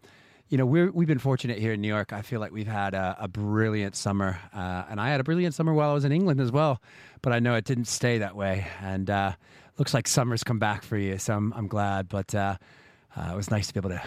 you 0.50 0.60
know, 0.60 0.68
we're, 0.68 0.92
we've 0.92 1.08
been 1.08 1.18
fortunate 1.18 1.58
here 1.58 1.74
in 1.74 1.82
New 1.82 1.88
York. 1.88 2.14
I 2.14 2.22
feel 2.22 2.40
like 2.40 2.52
we've 2.52 2.68
had 2.68 2.94
a, 2.94 3.18
a 3.22 3.28
brilliant 3.28 3.96
summer, 3.96 4.38
uh, 4.54 4.84
and 4.88 5.02
I 5.02 5.10
had 5.10 5.20
a 5.20 5.24
brilliant 5.24 5.56
summer 5.56 5.74
while 5.74 5.90
I 5.90 5.94
was 5.96 6.06
in 6.06 6.12
England 6.12 6.40
as 6.40 6.52
well. 6.52 6.80
But 7.24 7.34
I 7.34 7.40
know 7.40 7.56
it 7.56 7.66
didn't 7.66 7.86
stay 7.86 8.20
that 8.20 8.36
way, 8.36 8.68
and 8.84 9.10
uh, 9.10 9.32
looks 9.80 9.96
like 9.96 10.08
summer's 10.08 10.44
come 10.44 10.60
back 10.60 10.84
for 10.84 10.96
you. 10.96 11.18
So 11.18 11.34
I'm, 11.36 11.54
I'm 11.54 11.68
glad. 11.68 12.08
But 12.08 12.36
uh, 12.36 12.58
uh, 13.16 13.32
it 13.34 13.36
was 13.36 13.52
nice 13.52 13.68
to 13.68 13.74
be 13.74 13.80
able 13.80 13.90
to 13.90 14.02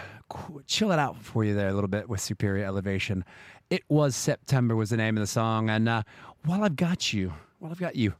chill 0.67 0.91
it 0.91 0.99
out 0.99 1.17
for 1.17 1.43
you 1.43 1.53
there 1.53 1.67
a 1.67 1.73
little 1.73 1.89
bit 1.89 2.09
with 2.09 2.21
Superior 2.21 2.65
Elevation. 2.65 3.23
It 3.69 3.83
was 3.89 4.15
September 4.15 4.75
was 4.75 4.91
the 4.91 4.97
name 4.97 5.17
of 5.17 5.21
the 5.21 5.27
song, 5.27 5.69
and 5.71 5.89
uh, 5.89 6.03
while 6.45 6.63
I've 6.63 6.75
got 6.75 7.13
you, 7.13 7.33
while 7.57 7.71
I've 7.71 7.79
got 7.79 7.95
you, 7.95 8.13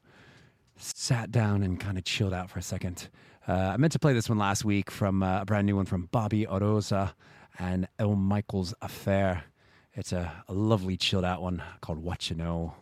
sat 0.76 1.32
down 1.32 1.62
and 1.62 1.80
kind 1.80 1.98
of 2.00 2.04
chilled 2.04 2.34
out 2.34 2.50
for 2.50 2.58
a 2.58 2.64
second. 2.64 3.10
Uh, 3.48 3.54
I 3.54 3.78
meant 3.78 3.94
to 3.94 4.00
play 4.00 4.14
this 4.14 4.28
one 4.28 4.40
last 4.40 4.66
week 4.66 4.90
from 4.90 5.22
uh, 5.22 5.42
a 5.42 5.46
brand 5.46 5.68
new 5.68 5.76
one 5.76 5.86
from 5.86 6.08
Bobby 6.12 6.48
Oroza 6.48 7.14
and 7.60 7.88
El 8.00 8.16
Michels 8.16 8.74
Affair. 8.82 9.44
It's 9.94 10.12
a, 10.12 10.44
a 10.48 10.54
lovely 10.54 10.98
chilled 10.98 11.26
out 11.26 11.44
one 11.44 11.62
called 11.80 12.00
What 12.00 12.30
You 12.30 12.38
Know. 12.38 12.74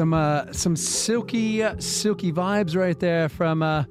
Some 0.00 0.14
uh, 0.14 0.50
some 0.52 0.76
silky, 0.76 1.62
silky 1.78 2.32
vibes 2.32 2.74
right 2.74 2.98
there 2.98 3.28
from 3.28 3.62
uh, 3.62 3.84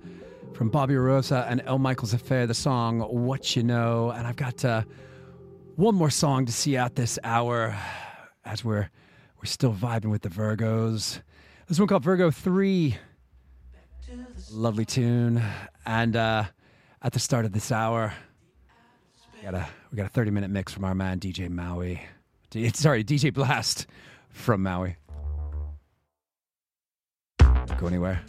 from 0.54 0.70
Bobby 0.70 0.96
Oroza 0.96 1.46
and 1.48 1.62
El 1.68 1.78
Michels 1.78 2.16
Affair. 2.16 2.48
The 2.48 2.56
song 2.56 3.02
"What 3.02 3.56
You 3.56 3.62
Know," 3.62 4.10
and 4.10 4.26
I've 4.26 4.36
got 4.36 4.66
uh, 4.66 4.82
one 5.76 5.94
more 5.94 6.10
song 6.10 6.48
to 6.48 6.52
see 6.52 6.76
out 6.78 6.96
this 6.96 7.20
hour 7.24 7.78
as 8.44 8.66
we're 8.66 8.90
we're 9.38 9.46
still 9.46 9.72
vibing 9.72 10.10
with 10.10 10.24
the 10.24 10.30
Virgos. 10.30 11.22
This 11.68 11.78
one 11.78 11.88
called 11.88 12.04
Virgo 12.04 12.32
Three. 12.32 12.98
Lovely 14.52 14.86
tune, 14.86 15.44
and 15.86 16.16
uh, 16.16 16.46
at 17.04 17.14
the 17.14 17.20
start 17.20 17.46
of 17.46 17.52
this 17.52 17.72
hour, 17.72 18.16
we 19.36 19.44
got 19.44 19.54
a 19.54 19.70
we 19.92 19.96
got 19.96 20.08
a 20.08 20.10
thirty 20.10 20.32
minute 20.32 20.50
mix 20.50 20.74
from 20.74 20.86
our 20.86 20.96
man 20.96 21.20
DJ 21.20 21.52
Maui. 21.52 22.02
D- 22.50 22.68
sorry, 22.70 23.04
DJ 23.04 23.32
Blast 23.32 23.86
from 24.32 24.64
Maui. 24.64 24.96
Go 27.80 27.88
anywhere. 27.88 28.20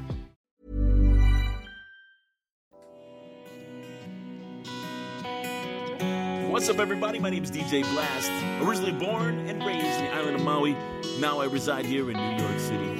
What's 6.61 6.69
up, 6.69 6.79
everybody? 6.79 7.17
My 7.17 7.31
name 7.31 7.43
is 7.43 7.49
DJ 7.49 7.81
Blast. 7.91 8.29
Originally 8.61 8.91
born 8.91 9.49
and 9.49 9.65
raised 9.65 9.83
in 9.83 10.05
the 10.05 10.11
island 10.11 10.35
of 10.35 10.43
Maui. 10.43 10.77
Now 11.17 11.39
I 11.39 11.45
reside 11.45 11.87
here 11.87 12.11
in 12.11 12.15
New 12.15 12.45
York 12.45 12.59
City. 12.59 12.97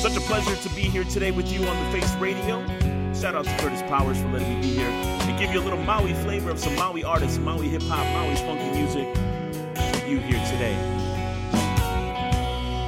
Such 0.00 0.16
a 0.16 0.20
pleasure 0.20 0.54
to 0.54 0.68
be 0.76 0.82
here 0.82 1.02
today 1.02 1.32
with 1.32 1.52
you 1.52 1.66
on 1.66 1.84
the 1.84 1.98
Face 1.98 2.14
Radio. 2.20 2.64
Shout 3.12 3.34
out 3.34 3.46
to 3.46 3.50
Kurtis 3.56 3.82
Powers 3.88 4.20
for 4.22 4.28
letting 4.28 4.60
me 4.60 4.68
be 4.68 4.74
here 4.74 4.86
and 4.86 5.38
give 5.40 5.52
you 5.52 5.58
a 5.58 5.64
little 5.64 5.82
Maui 5.82 6.14
flavor 6.14 6.50
of 6.50 6.60
some 6.60 6.76
Maui 6.76 7.02
artists, 7.02 7.38
Maui 7.38 7.68
hip 7.68 7.82
hop, 7.82 8.06
Maui's 8.14 8.40
funky 8.42 8.70
music 8.70 9.08
you 10.08 10.18
here 10.18 10.44
today. 10.46 10.76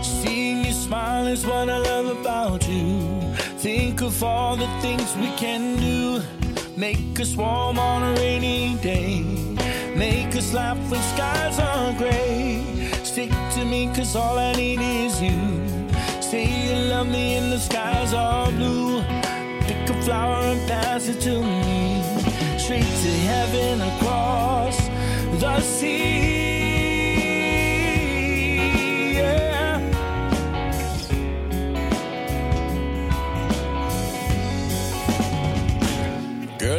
Seeing 0.04 0.64
you 0.64 0.72
smile 0.72 1.26
is 1.26 1.44
what 1.44 1.68
I 1.68 1.78
love 1.78 2.16
about 2.16 2.64
you. 2.68 3.34
Think 3.58 4.02
of 4.02 4.22
all 4.22 4.54
the 4.54 4.68
things 4.80 5.16
we 5.16 5.32
can 5.36 5.80
do. 5.80 6.41
Make 6.76 7.20
us 7.20 7.36
warm 7.36 7.78
on 7.78 8.02
a 8.02 8.20
rainy 8.20 8.76
day. 8.76 9.20
Make 9.94 10.34
us 10.34 10.54
laugh 10.54 10.78
when 10.90 11.02
skies 11.02 11.58
are 11.58 11.92
gray. 11.98 12.64
Stick 13.04 13.30
to 13.54 13.64
me, 13.64 13.90
cause 13.94 14.16
all 14.16 14.38
I 14.38 14.52
need 14.52 14.80
is 14.80 15.20
you. 15.20 15.38
Say 16.22 16.46
you 16.46 16.88
love 16.88 17.08
me 17.08 17.34
and 17.34 17.52
the 17.52 17.58
skies 17.58 18.14
are 18.14 18.50
blue. 18.52 19.02
Pick 19.66 19.90
a 19.90 20.02
flower 20.02 20.44
and 20.44 20.60
pass 20.66 21.08
it 21.08 21.20
to 21.20 21.42
me. 21.42 22.02
Straight 22.58 22.82
to 22.82 23.12
heaven 23.28 23.82
across 23.82 24.78
the 25.40 25.60
sea. 25.60 26.51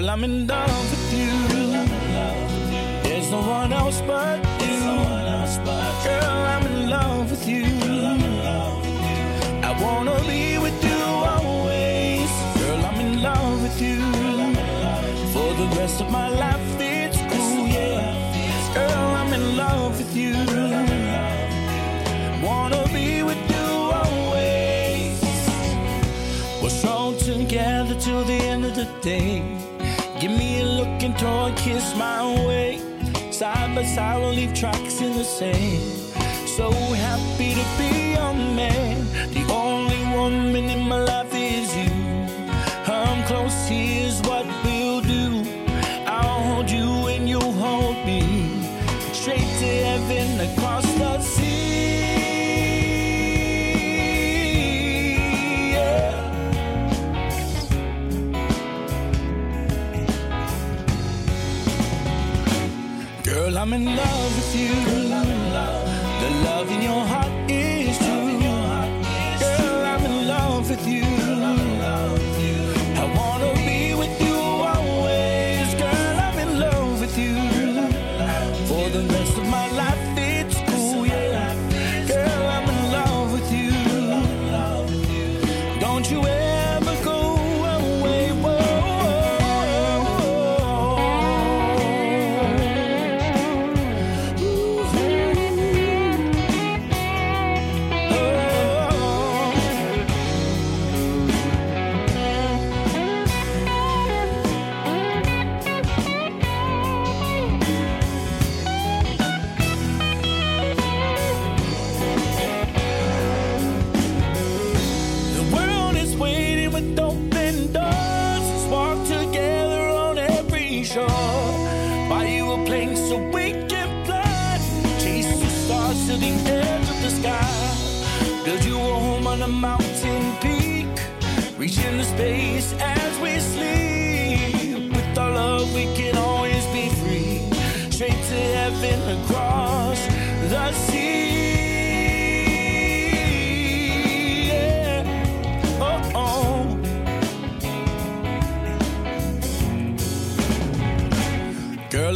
Girl, 0.03 0.11
I'm 0.11 0.23
in 0.25 0.47
love 0.47 0.91
with 0.91 1.13
you. 1.13 1.31
There's 3.03 3.31
no 3.31 3.39
one 3.39 3.71
else 3.71 4.01
but 4.01 4.37
you. 4.59 4.81
Girl, 6.03 6.39
I'm 6.53 6.65
in 6.65 6.89
love 6.89 7.31
with 7.31 7.47
you. 7.47 7.63
I 9.63 9.71
wanna 9.81 10.19
be 10.27 10.57
with 10.57 10.83
you 10.83 10.99
always. 11.33 12.29
Girl, 12.59 12.85
I'm 12.85 12.99
in 12.99 13.21
love 13.21 13.63
with 13.63 13.81
you. 13.81 14.01
For 15.31 15.49
the 15.61 15.67
rest 15.79 16.01
of 16.01 16.11
my 16.11 16.27
life, 16.27 16.81
it's 16.81 17.21
cool, 17.31 17.65
yeah. 17.65 18.73
Girl, 18.73 19.07
I'm 19.21 19.31
in 19.31 19.55
love 19.55 19.97
with 19.99 20.13
you. 20.13 20.35
Wanna 22.45 22.83
be 22.89 23.23
with 23.23 23.43
you 23.55 23.69
always. 24.01 25.17
We're 26.61 26.77
strong 26.81 27.17
together 27.19 27.95
till 27.97 28.25
the 28.25 28.39
end 28.51 28.65
of 28.65 28.75
the 28.75 28.87
day. 29.01 29.52
And 31.25 31.57
kiss 31.57 31.95
my 31.95 32.21
way. 32.45 32.79
Side 33.31 33.73
by 33.75 33.83
side, 33.85 34.19
we'll 34.19 34.33
leave 34.33 34.53
tracks 34.53 34.99
in 34.99 35.13
the 35.13 35.23
sand. 35.23 35.81
So 36.47 36.69
happy 36.69 37.53
to 37.53 37.65
be 37.77 38.11
your 38.11 38.33
man. 38.33 39.07
The 39.31 39.45
only 39.51 40.01
woman 40.15 40.69
in 40.69 40.82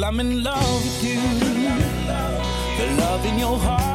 I'm 0.07 0.21
in 0.21 0.41
love 0.41 0.85
with 0.85 1.03
you. 1.03 1.19
The 2.77 2.95
love 2.95 3.25
in 3.25 3.37
your 3.37 3.59
heart 3.59 3.86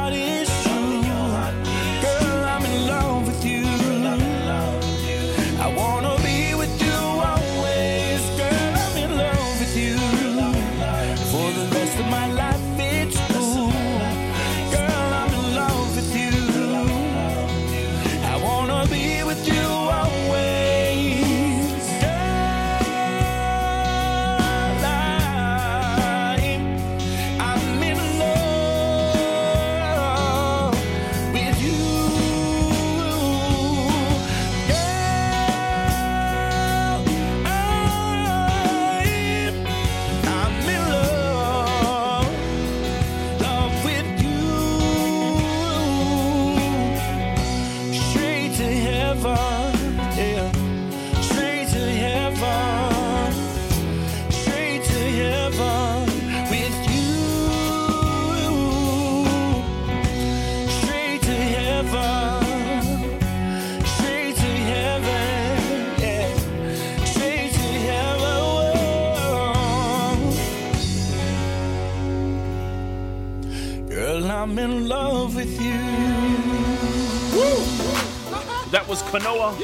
was 78.93 79.01
Kanoa. 79.01 79.59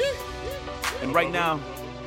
And 1.04 1.14
right 1.14 1.32
now, 1.32 1.60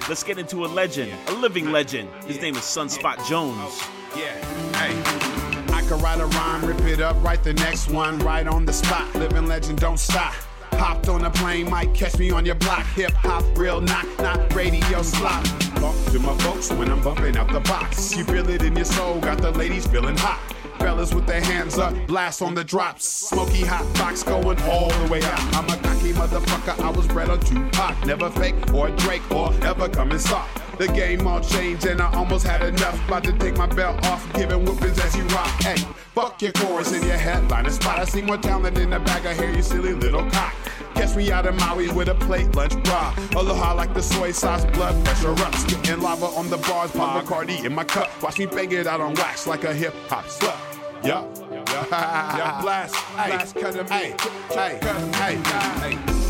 let's 0.09 0.24
get 0.24 0.39
into 0.39 0.65
a 0.65 0.66
legend, 0.66 1.12
a 1.28 1.32
living 1.35 1.70
legend. 1.70 2.09
His 2.27 2.40
name 2.40 2.57
is 2.57 2.62
Sunspot 2.62 3.24
Jones. 3.28 3.81
Yeah, 4.16 4.35
hey. 4.78 5.73
I 5.73 5.82
could 5.82 6.03
write 6.03 6.19
a 6.19 6.27
rhyme, 6.27 6.65
rip 6.65 6.81
it 6.81 7.01
up, 7.01 7.15
write 7.23 7.44
the 7.44 7.55
next 7.55 7.90
one 7.90 8.19
right 8.20 8.44
on 8.49 8.66
the 8.66 8.73
spot. 8.73 9.15
Living 9.15 9.47
legend, 9.47 9.78
don't 9.78 10.01
stop. 10.01 10.35
Hopped 10.73 11.09
on 11.09 11.24
a 11.24 11.31
plane, 11.31 11.70
might 11.70 11.94
catch 11.94 12.19
me 12.19 12.32
on 12.32 12.44
your 12.44 12.57
block. 12.57 12.85
Hip 12.97 13.12
hop, 13.12 13.44
real 13.57 13.81
knock, 13.81 14.07
not 14.19 14.53
radio 14.53 15.01
slop. 15.03 15.44
Talk 15.77 15.94
to 16.07 16.19
my 16.19 16.36
folks 16.39 16.73
when 16.73 16.90
I'm 16.90 17.03
bumping 17.03 17.36
out 17.36 17.53
the 17.53 17.61
box. 17.61 18.16
You 18.16 18.24
feel 18.24 18.49
it 18.49 18.62
in 18.62 18.74
your 18.74 18.85
soul, 18.85 19.20
got 19.20 19.39
the 19.39 19.53
ladies 19.53 19.86
feeling 19.86 20.16
hot. 20.16 20.40
Fellas 20.82 21.14
with 21.14 21.26
their 21.26 21.40
hands 21.40 21.78
up, 21.78 21.94
blast 22.09 22.42
on 22.42 22.54
the 22.54 22.64
drops. 22.64 23.06
Smoky 23.06 23.62
hot 23.62 23.86
box 23.94 24.24
going 24.24 24.60
all 24.62 24.90
the 24.90 25.12
way 25.12 25.22
out. 25.22 25.40
I'm 25.54 25.64
a 25.70 25.76
cocky 25.76 26.12
motherfucker, 26.12 26.78
I 26.80 26.90
was 26.90 27.06
bred 27.06 27.30
on 27.30 27.38
Tupac. 27.38 28.04
Never 28.04 28.28
fake 28.30 28.74
or 28.74 28.90
Drake 28.90 29.22
or 29.30 29.54
ever 29.62 29.88
coming 29.88 30.18
soft. 30.18 30.60
The 30.78 30.88
game 30.88 31.24
all 31.26 31.40
changed 31.40 31.86
and 31.86 32.00
I 32.00 32.12
almost 32.14 32.44
had 32.44 32.62
enough. 32.62 32.98
About 33.06 33.22
to 33.24 33.32
take 33.32 33.56
my 33.56 33.66
belt 33.66 34.04
off, 34.06 34.30
giving 34.34 34.64
whoopings 34.64 34.98
as 34.98 35.16
you 35.16 35.22
rock. 35.26 35.46
Hey, 35.62 35.76
fuck 36.14 36.42
your 36.42 36.52
chorus 36.52 36.92
in 36.92 37.02
your 37.04 37.16
headline 37.16 37.70
spot. 37.70 38.00
I 38.00 38.04
see 38.04 38.22
more 38.22 38.38
talent 38.38 38.76
in 38.76 38.90
the 38.90 38.98
bag 38.98 39.24
of 39.24 39.36
hair, 39.36 39.54
you 39.54 39.62
silly 39.62 39.94
little 39.94 40.28
cock. 40.30 40.54
Guess 40.94 41.14
we 41.14 41.30
out 41.30 41.46
of 41.46 41.54
Maui 41.60 41.90
with 41.92 42.09
a 42.09 42.14
plate 42.16 42.54
lunch 42.56 42.74
bra. 42.82 43.14
Aloha 43.36 43.74
like 43.74 43.94
the 43.94 44.02
soy 44.02 44.32
sauce, 44.32 44.64
blood 44.66 45.04
pressure 45.04 45.30
up. 45.30 45.54
Spitting 45.54 46.00
lava 46.00 46.26
on 46.26 46.50
the 46.50 46.59
bars, 46.59 46.90
pop 46.90 47.24
Bacardi 47.24 47.64
in 47.64 47.72
my 47.72 47.84
cup. 47.84 48.10
Watch 48.22 48.38
me 48.38 48.46
bang 48.46 48.72
it 48.72 48.86
out 48.86 49.00
on 49.00 49.14
wax 49.14 49.46
like 49.46 49.64
a 49.64 49.72
hip 49.72 49.94
hop 50.09 50.24
slut. 50.24 50.72
Yup. 51.05 51.37
Yup. 51.51 51.69
Yeah, 51.91 52.61
blast, 52.62 52.95
blast, 53.15 53.55
cut 53.57 53.74
him, 53.74 53.87
hey, 53.89 54.15
hey, 54.51 54.79
hey, 55.15 55.97
hey. 55.97 56.22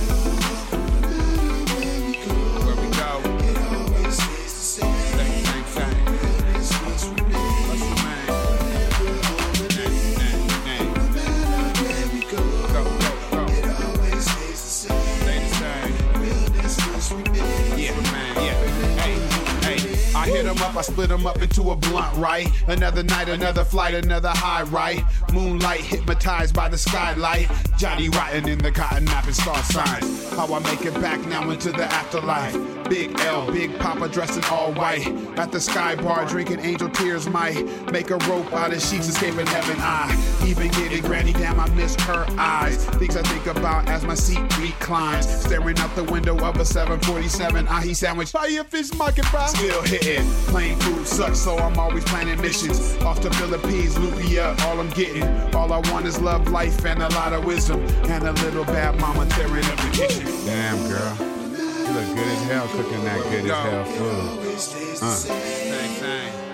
Hey. 20.56 20.62
I 20.62 20.62
hit 20.62 20.62
'em 20.62 20.62
up, 20.70 20.76
I 20.76 20.82
split 20.82 21.10
'em 21.10 21.26
up 21.26 21.42
into 21.42 21.70
a 21.70 21.76
blunt, 21.76 22.16
right? 22.16 22.48
Another 22.68 23.02
night, 23.02 23.28
another 23.28 23.64
flight, 23.64 23.94
another 23.94 24.30
high, 24.30 24.62
right? 24.64 25.04
Moonlight 25.32 25.80
hypnotized 25.80 26.54
by 26.54 26.68
the 26.68 26.78
skylight. 26.78 27.48
Johnny 27.78 28.08
Rotten 28.08 28.48
in 28.48 28.58
the 28.58 28.70
cotton 28.70 29.04
napping 29.04 29.34
star 29.34 29.62
signs. 29.64 30.30
How 30.34 30.52
I 30.52 30.58
make 30.60 30.84
it 30.84 30.94
back 31.00 31.20
now 31.26 31.50
into 31.50 31.72
the 31.72 31.84
afterlife. 31.84 32.56
Big 32.88 33.18
L, 33.20 33.50
Big 33.50 33.78
Papa 33.78 34.08
dressed 34.08 34.36
in 34.36 34.44
all 34.44 34.72
white. 34.72 35.06
At 35.38 35.50
the 35.50 35.60
sky 35.60 35.94
bar 35.94 36.26
drinking 36.26 36.60
angel 36.60 36.90
tears 36.90 37.28
might 37.28 37.90
make 37.90 38.10
a 38.10 38.18
rope 38.28 38.52
out 38.52 38.72
of 38.72 38.82
sheets 38.82 39.08
escaping 39.08 39.46
heaven. 39.46 39.76
I 39.78 40.14
even 40.46 40.68
getting 40.72 41.02
granny 41.02 41.32
damn, 41.32 41.58
I 41.58 41.68
miss 41.70 41.94
her 42.02 42.26
eyes. 42.38 42.84
Things 42.84 43.16
I 43.16 43.22
think 43.22 43.46
about 43.46 43.88
as 43.88 44.04
my 44.04 44.14
seat 44.14 44.42
reclines. 44.58 45.26
Staring 45.26 45.78
out 45.78 45.94
the 45.96 46.04
window 46.04 46.36
of 46.38 46.56
a 46.56 46.64
747 46.64 47.66
ahi 47.68 47.94
sandwich. 47.94 48.30
Fire 48.30 48.64
fish 48.64 48.92
market 48.94 49.24
fry. 49.26 49.46
Still 49.46 49.82
hitting. 49.82 50.26
Plain 50.48 50.78
food 50.81 51.06
sucks, 51.06 51.39
so 51.39 51.56
I'm 51.59 51.78
always 51.78 52.05
planning 52.05 52.40
missions. 52.40 52.97
Off 53.02 53.20
to 53.20 53.31
Philippines, 53.31 53.94
Lupia, 53.97 54.59
all 54.62 54.78
I'm 54.81 54.90
getting. 54.90 55.24
All 55.55 55.73
I 55.73 55.78
want 55.90 56.06
is 56.06 56.20
love, 56.20 56.48
life, 56.48 56.85
and 56.85 57.02
a 57.02 57.09
lot 57.10 57.32
of 57.32 57.44
wisdom. 57.44 57.81
And 58.10 58.24
a 58.24 58.32
little 58.32 58.64
bad 58.64 59.01
mama 59.01 59.27
tearing 59.31 59.64
up 59.64 59.77
the 59.77 59.90
kitchen. 59.93 60.27
Damn, 60.44 60.78
girl. 60.89 61.16
You 61.19 61.93
look 61.94 62.16
good 62.16 62.28
as 62.28 62.43
hell 62.44 62.69
cooking 62.69 63.05
that 63.05 63.23
good 63.31 63.51
as 63.51 63.51
hell 63.51 63.85
food. 63.85 65.02
Uh. 65.02 65.14
Same, 65.14 65.94
same. 66.01 66.52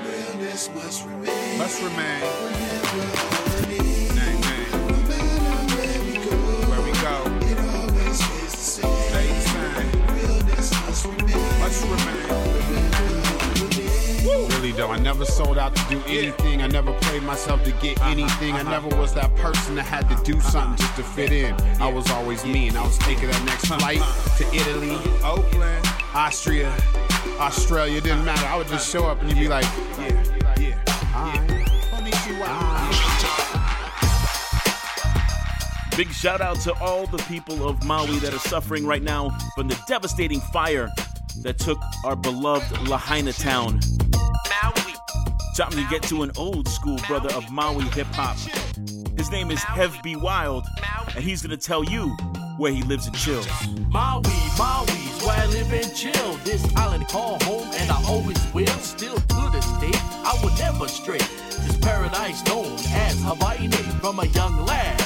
Must 1.59 1.83
remain. 1.83 3.48
Though, 14.79 14.93
I 14.93 14.99
never 14.99 15.25
sold 15.25 15.59
out 15.59 15.75
to 15.75 15.85
do 15.91 16.01
anything. 16.07 16.63
I 16.63 16.69
never 16.69 16.93
played 17.01 17.25
myself 17.25 17.65
to 17.65 17.73
get 17.73 18.01
uh-huh. 18.01 18.11
anything. 18.11 18.55
I 18.55 18.61
uh-huh. 18.61 18.71
never 18.71 18.97
was 18.97 19.13
that 19.15 19.35
person 19.35 19.75
that 19.75 19.83
had 19.83 20.09
to 20.09 20.15
do 20.23 20.39
uh-huh. 20.39 20.51
something 20.51 20.77
just 20.77 20.97
to 20.97 21.03
fit 21.03 21.33
in. 21.33 21.53
I 21.83 21.93
was 21.93 22.09
always 22.13 22.45
me, 22.45 22.69
and 22.69 22.79
I 22.79 22.85
was 22.85 22.97
taking 22.99 23.29
that 23.29 23.45
next 23.45 23.67
flight 23.67 24.01
to 24.39 24.45
Italy, 24.55 24.97
Oakland, 25.25 25.85
Austria, 26.15 26.73
Australia. 27.41 28.01
Didn't 28.01 28.25
matter. 28.25 28.47
I 28.47 28.57
would 28.57 28.69
just 28.69 28.89
show 28.91 29.07
up 29.07 29.21
and 29.21 29.29
you'd 29.31 29.41
be 29.41 29.49
like, 29.49 29.65
yeah, 29.99 30.55
yeah, 30.59 31.15
alright. 31.15 31.65
Big 35.97 36.13
shout 36.13 36.41
out 36.41 36.61
to 36.61 36.73
all 36.81 37.09
the 37.09 37.19
people 37.27 37.69
of 37.69 37.85
Maui 37.85 38.21
that 38.21 38.33
are 38.33 38.39
suffering 38.39 38.87
right 38.87 39.03
now 39.03 39.31
from 39.57 39.67
the 39.67 39.77
devastating 39.89 40.41
fire 40.41 40.89
that 41.43 41.59
took 41.59 41.81
our 42.05 42.15
beloved 42.15 42.89
Lahaina 42.89 43.33
town. 43.33 43.81
Time 45.59 45.73
to 45.73 45.85
get 45.91 46.05
to 46.05 46.23
an 46.23 46.31
old 46.37 46.69
school 46.69 47.01
brother 47.09 47.35
of 47.35 47.51
Maui 47.51 47.83
hip 47.87 48.07
hop. 48.13 48.37
His 49.17 49.29
name 49.33 49.51
is 49.51 49.61
Hev 49.61 49.93
B. 50.05 50.15
Wild, 50.15 50.65
and 51.17 51.25
he's 51.25 51.43
gonna 51.43 51.57
tell 51.57 51.83
you 51.83 52.11
where 52.59 52.71
he 52.71 52.83
lives 52.83 53.09
and 53.09 53.17
chills. 53.17 53.49
Maui, 53.89 54.23
Maui's 54.57 55.25
where 55.27 55.37
I 55.37 55.47
live 55.47 55.73
and 55.73 55.93
chill. 55.97 56.35
This 56.45 56.65
island 56.77 57.09
call 57.09 57.43
home, 57.43 57.69
and 57.75 57.91
I 57.91 58.01
always 58.07 58.39
will. 58.55 58.69
Still 58.79 59.17
to 59.17 59.51
this 59.51 59.67
day, 59.83 59.91
I 60.23 60.39
will 60.45 60.57
never 60.59 60.87
stray. 60.87 61.19
This 61.19 61.77
paradise 61.79 62.47
known 62.47 62.75
as 62.95 63.21
Hawaii 63.25 63.67
from 63.99 64.21
a 64.21 64.27
young 64.27 64.65
lad 64.65 64.97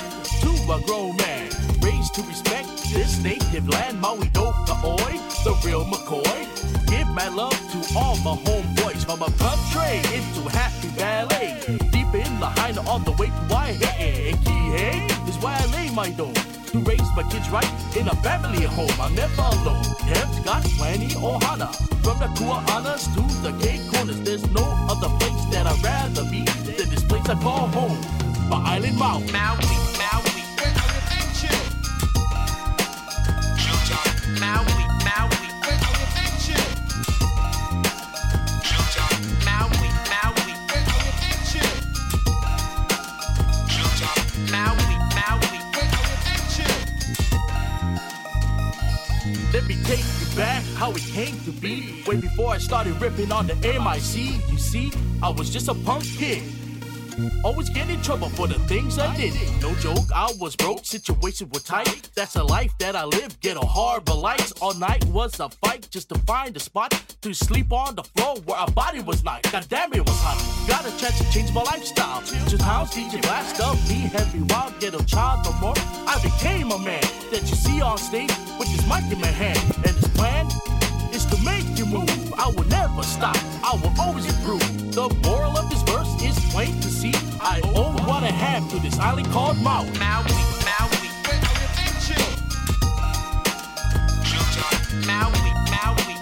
to 0.42 0.50
a 0.70 0.82
grown 0.84 1.16
man. 1.16 1.48
Raised 1.80 2.14
to 2.16 2.22
respect 2.24 2.68
this 2.92 3.22
native 3.24 3.70
land, 3.70 3.98
Maui 4.02 4.26
Noka 4.36 4.76
Oi, 4.84 5.16
the 5.44 5.58
real 5.64 5.86
McCoy. 5.86 6.88
Give 6.88 7.08
my 7.08 7.28
love 7.28 7.56
to 7.72 7.98
all 7.98 8.16
my 8.18 8.36
homeboys 8.44 8.91
from 9.04 9.22
a 9.22 9.30
country 9.32 9.98
into 10.14 10.48
happy 10.50 10.88
ballet. 10.96 11.58
Deep 11.90 12.14
in 12.14 12.40
Lahaina 12.40 12.80
on 12.88 13.04
the 13.04 13.12
way 13.12 13.26
to 13.26 13.42
Waihee. 13.50 14.34
Kihei 14.44 15.28
is 15.28 15.36
where 15.42 15.56
I 15.56 15.66
lay 15.76 15.90
my 15.94 16.10
dome. 16.10 16.34
To 16.72 16.78
raise 16.80 17.10
my 17.16 17.22
kids 17.30 17.48
right 17.50 17.70
in 17.96 18.08
a 18.08 18.14
family 18.16 18.64
home. 18.64 18.90
I'm 19.00 19.14
never 19.14 19.42
alone. 19.42 19.84
Heaven's 20.08 20.40
got 20.40 20.62
plenty 20.78 21.08
ohana. 21.16 21.68
From 22.02 22.18
the 22.18 22.28
Kuahanas 22.38 23.04
to 23.14 23.22
the 23.42 23.52
Cape 23.64 23.82
Corners, 23.92 24.20
there's 24.20 24.48
no 24.50 24.64
other 24.88 25.08
place 25.18 25.44
that 25.52 25.66
I'd 25.66 25.82
rather 25.82 26.24
be 26.30 26.44
than 26.44 26.88
this 26.88 27.04
place 27.04 27.28
I 27.28 27.34
call 27.34 27.68
home. 27.68 27.98
My 28.48 28.58
island. 28.74 28.96
Maui, 28.98 29.24
Maui. 29.32 29.64
Maui, 30.00 30.31
Let 49.62 49.68
me 49.68 49.84
take 49.84 50.00
you 50.00 50.36
back 50.36 50.64
how 50.74 50.90
it 50.90 51.02
came 51.02 51.38
to 51.44 51.52
be. 51.52 52.02
Way 52.04 52.16
before 52.16 52.50
I 52.50 52.58
started 52.58 53.00
ripping 53.00 53.30
on 53.30 53.46
the 53.46 53.54
MIC. 53.54 54.50
You 54.50 54.58
see, 54.58 54.90
I 55.22 55.28
was 55.28 55.50
just 55.50 55.68
a 55.68 55.74
punk 55.74 56.02
kid. 56.02 56.42
Always 57.44 57.68
get 57.70 57.88
in 57.90 58.00
trouble 58.02 58.28
for 58.30 58.46
the 58.46 58.58
things 58.60 58.98
I 58.98 59.14
did. 59.16 59.34
No 59.60 59.74
joke, 59.76 60.10
I 60.14 60.32
was 60.38 60.56
broke, 60.56 60.84
situations 60.84 61.50
were 61.52 61.60
tight. 61.60 62.10
That's 62.14 62.36
a 62.36 62.44
life 62.44 62.72
that 62.78 62.96
I 62.96 63.04
lived, 63.04 63.40
ghetto 63.40 63.64
harbor 63.66 64.14
lights. 64.14 64.52
All 64.60 64.74
night 64.74 65.04
was 65.06 65.38
a 65.40 65.48
fight 65.48 65.88
just 65.90 66.08
to 66.10 66.18
find 66.20 66.56
a 66.56 66.60
spot 66.60 66.92
to 67.22 67.34
sleep 67.34 67.72
on 67.72 67.96
the 67.96 68.02
floor 68.02 68.36
where 68.44 68.56
our 68.56 68.70
body 68.70 69.00
was 69.00 69.24
nice. 69.24 69.42
God 69.50 69.66
damn 69.68 69.92
it 69.92 70.00
was 70.00 70.18
hot. 70.20 70.38
Got 70.68 70.86
a 70.86 70.96
chance 70.98 71.18
to 71.18 71.30
change 71.32 71.52
my 71.52 71.62
lifestyle. 71.62 72.22
Just 72.48 72.62
house 72.62 72.94
DJ 72.94 73.20
blast 73.22 73.60
up, 73.60 73.76
me 73.88 74.08
heavy 74.12 74.42
wild, 74.48 74.78
get 74.80 74.94
a 74.94 75.04
child 75.04 75.44
no 75.44 75.52
more. 75.60 75.74
I 76.06 76.18
became 76.22 76.70
a 76.70 76.78
man 76.78 77.02
that 77.30 77.42
you 77.42 77.56
see 77.56 77.80
on 77.80 77.98
stage 77.98 78.32
with 78.58 78.68
his 78.68 78.86
mic 78.86 79.04
in 79.12 79.20
my 79.20 79.26
hand. 79.26 79.58
And 79.86 79.94
this 79.96 80.08
plan 80.16 80.46
is 81.12 81.26
to 81.26 81.36
make 81.44 81.66
you 81.78 81.86
move. 81.86 82.34
I 82.34 82.48
will 82.48 82.68
never 82.68 83.02
stop. 83.02 83.36
I 83.62 83.78
will 83.82 83.92
always 84.00 84.26
improve. 84.26 84.62
The 84.92 85.08
moral 85.24 85.56
of 85.56 85.70
this 85.70 85.82
verse 85.82 86.11
is 86.52 86.66
plain 86.66 86.80
to 86.80 86.88
see. 86.88 87.12
I 87.40 87.60
owe 87.74 87.92
what 88.06 88.22
I 88.22 88.30
have 88.30 88.68
to 88.70 88.78
this 88.78 88.98
island 88.98 89.28
called 89.28 89.56
Maui. 89.58 89.90
Maui, 89.98 90.24
Maui. 90.64 91.08
Maui, 95.06 95.06
Maui. 95.06 95.40
Maui, 95.70 96.06
Maui. 96.06 96.21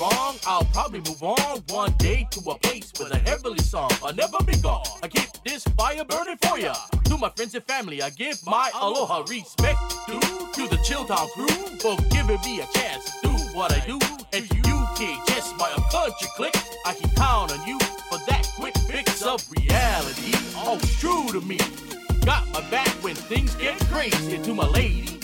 Wrong, 0.00 0.36
I'll 0.46 0.64
probably 0.66 1.00
move 1.00 1.22
on 1.22 1.62
one 1.68 1.92
day 1.98 2.26
to 2.30 2.50
a 2.50 2.58
place 2.58 2.92
with 2.98 3.12
a 3.12 3.18
heavenly 3.18 3.60
song. 3.60 3.90
I'll 4.02 4.14
never 4.14 4.38
be 4.44 4.56
gone. 4.56 4.84
I 5.02 5.08
keep 5.08 5.28
this 5.44 5.64
fire 5.76 6.04
burning 6.04 6.36
for 6.42 6.58
ya. 6.58 6.74
To 7.04 7.18
my 7.18 7.30
friends 7.30 7.54
and 7.54 7.64
family, 7.64 8.02
I 8.02 8.10
give 8.10 8.38
my 8.46 8.70
aloha 8.74 9.24
respect 9.28 9.78
to, 10.06 10.20
to 10.20 10.68
the 10.68 10.78
Chill 10.84 11.04
Town 11.04 11.28
crew 11.34 11.48
for 11.80 11.96
giving 12.10 12.40
me 12.42 12.60
a 12.60 12.66
chance 12.78 13.20
to 13.20 13.28
do 13.28 13.34
what 13.56 13.72
I 13.72 13.80
do. 13.86 13.98
And 14.32 14.44
you, 14.54 14.86
kid, 14.96 15.18
just 15.26 15.56
my 15.58 15.70
country 15.90 16.28
click. 16.36 16.56
I 16.84 16.94
can 16.94 17.10
count 17.10 17.52
on 17.52 17.66
you 17.66 17.78
for 18.10 18.18
that 18.28 18.48
quick 18.58 18.76
fix 18.78 19.22
of 19.22 19.44
reality. 19.50 20.32
Oh, 20.56 20.68
Always 20.68 20.96
true 20.98 21.28
to 21.32 21.40
me. 21.40 21.58
Got 22.24 22.46
my 22.52 22.60
back 22.70 22.88
when 23.02 23.14
things 23.14 23.54
get 23.56 23.78
crazy. 23.86 24.38
To 24.38 24.54
my 24.54 24.66
lady 24.68 25.17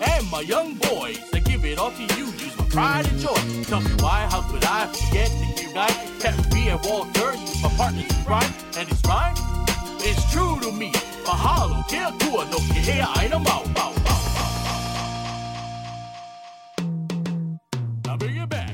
and 0.00 0.30
my 0.30 0.40
young 0.40 0.74
boys. 0.74 1.18
I 1.32 1.38
give 1.40 1.64
it 1.64 1.78
all 1.78 1.90
to 1.90 2.02
you. 2.16 2.26
Use 2.26 2.56
my 2.58 2.64
pride 2.66 3.06
and 3.06 3.18
joy. 3.20 3.40
Tell 3.64 3.80
me 3.80 3.90
why, 4.00 4.26
how 4.30 4.42
could 4.42 4.64
I 4.64 4.86
forget 4.86 5.30
you 5.60 5.72
guys 5.72 5.96
kept 6.20 6.52
me 6.54 6.68
and 6.68 6.80
Walter? 6.84 7.32
My 7.62 7.68
partner 7.76 8.02
in 8.02 8.24
crime, 8.24 8.52
and 8.78 8.88
his 8.88 9.00
rhyme 9.06 9.36
is 10.04 10.18
true 10.32 10.58
to 10.60 10.72
me. 10.72 10.92
Mahalo, 11.24 11.86
kia 11.88 12.12
kua 12.20 12.44
no 12.50 12.58
ke 12.58 12.80
hea 12.88 13.06
aina 13.16 13.38
mau, 13.38 13.64
mau, 13.74 13.92
mau. 14.04 14.22
Now 18.04 18.16
bring 18.16 18.36
it 18.36 18.48
back. 18.48 18.65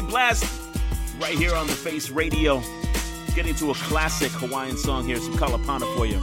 Blast, 0.00 0.44
right 1.20 1.38
here 1.38 1.54
on 1.54 1.66
the 1.66 1.72
Face 1.72 2.10
Radio. 2.10 2.62
Get 3.34 3.46
into 3.46 3.70
a 3.70 3.74
classic 3.74 4.30
Hawaiian 4.32 4.76
song 4.76 5.06
here, 5.06 5.16
some 5.16 5.34
Kalapana 5.34 5.96
for 5.96 6.06
you. 6.06 6.20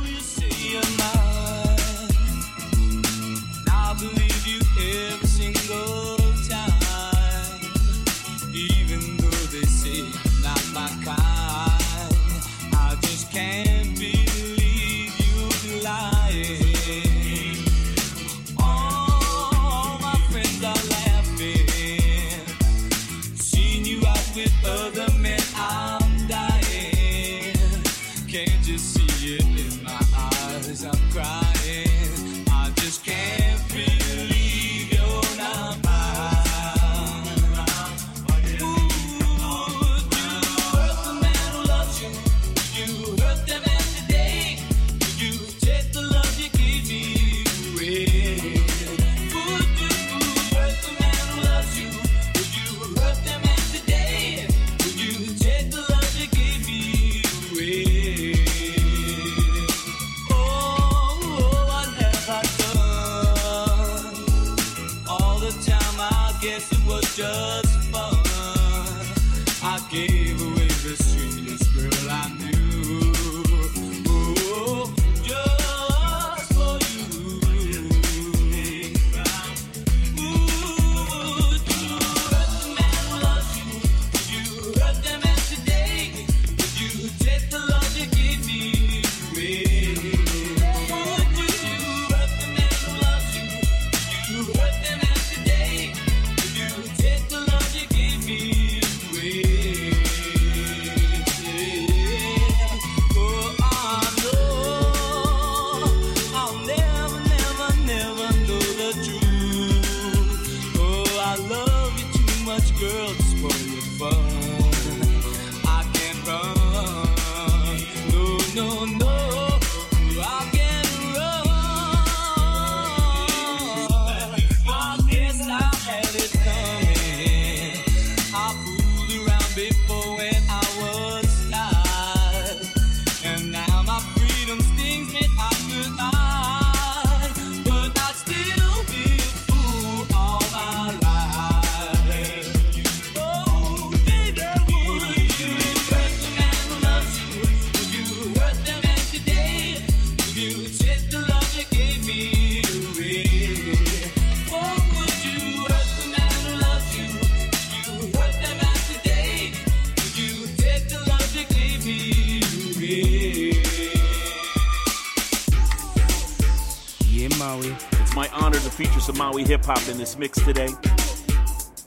Feature 169.02 169.18
some 169.18 169.32
Maui 169.32 169.44
hip 169.44 169.66
hop 169.66 169.88
in 169.88 169.98
this 169.98 170.16
mix 170.16 170.40
today. 170.44 170.70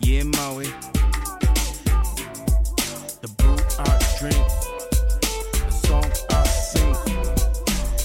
Yeah, 0.01 0.25
Maui. 0.25 0.67
The 3.21 3.29
brew 3.39 3.57
I 3.79 3.99
drink, 4.19 4.37
the 5.65 5.71
song 5.71 6.11
I 6.31 6.45
sing, 6.45 6.93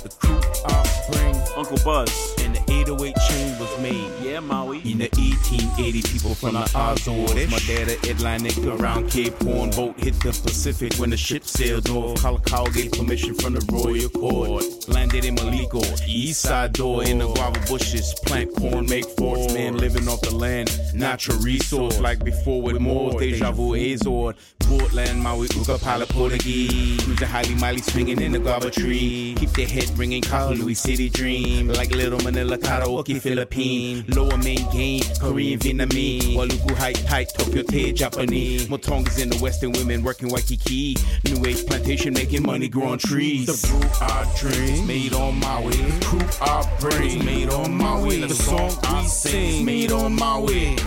the 0.03 0.09
crew 0.19 0.39
I 0.65 0.83
bring. 1.11 1.35
Uncle 1.57 1.79
Buzz. 1.83 2.35
And 2.39 2.55
the 2.55 2.61
808 2.71 3.15
chain 3.27 3.59
was 3.59 3.79
made. 3.79 4.11
Yeah, 4.21 4.41
Maui. 4.41 4.77
In 4.79 4.99
the 4.99 5.09
1880, 5.17 6.01
people 6.03 6.35
from 6.35 6.53
the 6.53 6.69
Azores. 6.75 7.49
My 7.49 7.59
dad 7.59 7.89
at 7.89 8.07
Atlantic 8.07 8.63
around 8.63 9.09
Cape 9.09 9.41
Horn. 9.41 9.71
Boat 9.71 9.99
hit 9.99 10.19
the 10.19 10.29
Pacific 10.29 10.93
when 10.95 11.09
the 11.09 11.17
ship 11.17 11.45
sailed 11.45 11.89
off. 11.89 12.19
Kalakaua 12.19 12.71
gave 12.73 12.91
permission 12.91 13.33
from 13.33 13.53
the 13.53 13.65
Royal 13.71 14.09
Court. 14.09 14.78
Landed 15.11 15.25
in 15.25 15.35
Maliko, 15.37 16.07
east 16.07 16.41
side 16.41 16.73
door 16.73 17.03
in 17.03 17.17
the 17.17 17.25
guava 17.33 17.59
bushes. 17.67 18.13
Plant 18.27 18.55
corn, 18.55 18.85
make 18.85 19.05
forts. 19.05 19.51
Man 19.55 19.75
living 19.75 20.07
off 20.07 20.21
the 20.21 20.35
land. 20.35 20.69
Natural 20.93 21.35
resource 21.39 21.99
like 21.99 22.23
before 22.23 22.61
with 22.61 22.79
more. 22.79 23.19
Deja 23.19 23.51
vu 23.51 23.75
Azor. 23.75 24.35
Portland, 24.79 25.21
Maui, 25.21 25.47
Uka, 25.55 25.77
Pala, 25.77 26.05
Portuguese. 26.05 27.03
Cruise 27.03 27.21
a 27.21 27.27
highly 27.27 27.55
miley 27.55 27.81
swinging 27.81 28.21
in 28.21 28.31
the 28.31 28.39
guava 28.39 28.71
tree. 28.71 29.35
Keep 29.37 29.49
their 29.51 29.67
head 29.67 29.97
ringing, 29.97 30.21
call 30.21 30.51
Louis 30.51 30.73
City 30.73 31.09
Dream. 31.09 31.67
Like 31.67 31.91
Little 31.91 32.19
Manila, 32.19 32.57
Karaoke, 32.57 33.21
Philippine. 33.21 34.05
Lower 34.07 34.37
main 34.37 34.69
game, 34.71 35.03
Korean, 35.19 35.59
Vietnamese. 35.59 36.35
Wailuku, 36.35 36.75
height, 36.75 36.99
height, 37.05 37.29
Tokyo, 37.37 37.63
Te, 37.63 37.91
Japanese. 37.91 38.67
Motongas 38.67 39.21
in 39.21 39.29
the 39.29 39.37
Western 39.37 39.73
women 39.73 40.01
working 40.01 40.29
Waikiki. 40.29 40.95
New 41.25 41.45
age 41.45 41.65
plantation 41.65 42.13
making 42.13 42.43
money 42.43 42.69
growing 42.69 42.99
trees. 42.99 43.47
The 43.47 43.67
brew 43.67 43.89
I 44.01 44.33
drink, 44.39 44.87
made 44.87 45.13
on 45.13 45.39
Maui. 45.39 45.75
The 45.75 46.05
crew 46.05 46.27
I 46.41 46.77
bring, 46.79 47.25
made 47.25 47.49
on 47.49 47.75
Maui. 47.75 48.21
The 48.21 48.33
song 48.33 48.71
I 48.83 49.05
sing, 49.05 49.65
made 49.65 49.91
on 49.91 50.15
Maui. 50.15 50.77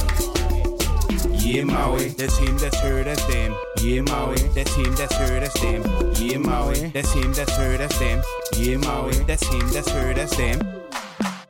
Yeah, 1.45 1.65
Maui. 1.65 2.09
That's 2.11 2.37
him, 2.39 2.57
that's 2.57 2.79
her, 2.79 3.03
that's 3.03 3.27
them. 3.27 3.55
Yeah, 3.83 4.03
Maui. 4.03 4.37
That's 4.55 4.73
him, 4.75 4.95
that's 4.95 5.15
her, 5.17 5.41
that's 5.41 5.61
them. 5.61 5.83
Yeah, 6.15 6.39
Maui. 6.39 6.89
That's 6.91 7.13
him, 7.13 7.33
that's 7.33 7.57
her, 7.57 7.77
that's 7.77 7.99
them. 7.99 8.23
Yeah, 8.57 8.77
Maui. 8.77 9.13
That's 9.25 9.45
him, 9.49 9.69
that's 9.71 9.91
her, 9.91 10.15
that's 10.15 10.37
them. 10.37 10.61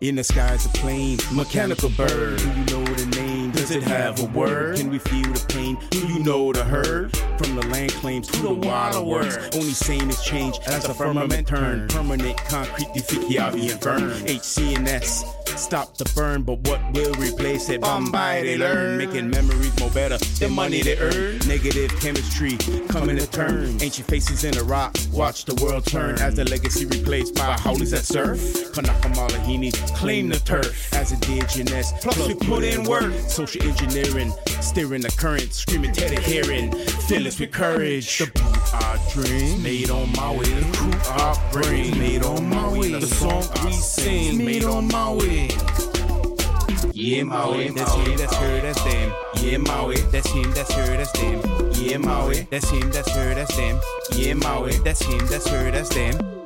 In 0.01 0.16
the 0.16 0.24
sky's 0.24 0.64
a 0.66 0.70
plane, 0.70 1.19
mechanical 1.31 1.90
bird. 1.90 2.39
Do 2.39 2.48
you 2.48 2.64
know 2.64 2.85
the 2.86 3.06
name? 3.16 3.51
Does 3.52 3.70
it 3.70 3.82
have 3.82 4.19
a 4.19 4.24
word? 4.36 4.78
Can 4.78 4.90
we 4.90 4.98
feel 4.98 5.31
the 5.31 5.44
pain? 5.51 5.78
Do 5.90 6.06
you 6.09 6.20
know 6.20 6.52
the 6.52 6.64
herd? 6.64 7.14
From 7.39 7.55
the 7.55 7.66
land 7.69 7.93
claims 7.93 8.27
to 8.28 8.43
the 8.43 8.52
waterworks. 8.55 9.36
Only 9.55 9.73
same 9.73 10.09
is 10.09 10.20
change 10.24 10.59
as 10.66 10.85
the 10.85 10.94
firmament 10.94 11.47
turn. 11.47 11.86
Permanent 11.89 12.39
concrete 12.39 12.89
deficiavi 12.89 13.70
and 13.70 13.81
burn. 13.81 14.10
HCNS. 14.27 15.41
Stop 15.57 15.97
the 15.97 16.11
burn, 16.15 16.43
but 16.43 16.59
what 16.69 16.81
will 16.93 17.15
replace 17.15 17.69
it? 17.69 17.81
Bombay 17.81 18.43
they 18.43 18.59
learn, 18.59 18.99
making 18.99 19.31
memories 19.31 19.79
more 19.81 19.91
better 19.91 20.19
than 20.39 20.53
money 20.53 20.83
they 20.83 20.99
earn. 20.99 21.39
Negative 21.47 21.91
chemistry 22.01 22.57
coming 22.89 23.16
to 23.16 23.27
turn. 23.27 23.81
Ancient 23.81 24.09
faces 24.09 24.45
in 24.45 24.53
the 24.53 24.65
rock, 24.65 24.97
watch 25.12 25.45
the 25.45 25.55
world 25.65 25.87
turn 25.87 26.19
as 26.20 26.35
the 26.35 26.45
legacy 26.45 26.85
replaced 26.87 27.35
by 27.35 27.57
haoles 27.59 27.91
that 27.91 28.05
surf. 28.05 28.73
Kanaka 28.73 29.09
Malihini 29.11 29.73
claim 29.97 30.29
the 30.29 30.39
turf 30.41 30.93
as 30.95 31.12
indigenous. 31.12 31.93
Plus 32.01 32.27
we 32.27 32.35
put 32.35 32.65
in 32.65 32.85
work, 32.85 33.12
social 33.29 33.62
engineering, 33.62 34.33
steering 34.61 35.03
the 35.03 35.15
current, 35.16 35.53
screaming 35.53 35.93
Teddy 35.93 36.20
hearing, 36.23 36.73
fill 37.07 37.27
us 37.27 37.39
with 37.39 37.53
courage. 37.53 38.19
The 38.19 38.27
brew 38.27 38.45
I 38.74 38.99
dream, 39.12 39.62
made 39.62 39.91
on 39.91 40.12
Maui. 40.12 40.45
The 40.45 40.77
crew 40.77 40.93
I 41.12 41.51
bring, 41.53 41.99
made 41.99 42.24
on 42.24 42.49
Maui. 42.49 42.93
The 42.93 43.07
song 43.07 43.45
we 43.65 43.73
sing, 43.73 44.45
made 44.45 44.65
on 44.65 44.89
Maui. 44.89 45.41
Yeah, 46.93 47.24
Maui, 47.24 47.69
that's 47.70 47.94
him, 47.94 48.16
that's 48.16 48.35
her, 48.36 48.60
that's 48.60 48.85
them. 48.85 49.12
Yeah, 49.36 49.59
Maui, 49.59 49.97
that's 50.12 50.31
him, 50.31 50.52
that's 50.52 50.73
her, 50.73 50.97
that's 50.97 51.12
them. 51.12 51.40
Yeah, 51.74 51.98
Maui, 51.98 52.47
that's 52.51 52.70
him, 52.70 52.90
that's 52.90 53.10
her, 53.10 53.35
that's 53.35 53.56
them. 53.56 53.81
Yeah, 54.14 54.35
Maui, 54.35 54.73
that's 54.78 55.02
him, 55.02 55.27
that's 55.27 55.48
her, 55.48 55.70
that's 55.70 55.89
them. 55.89 56.41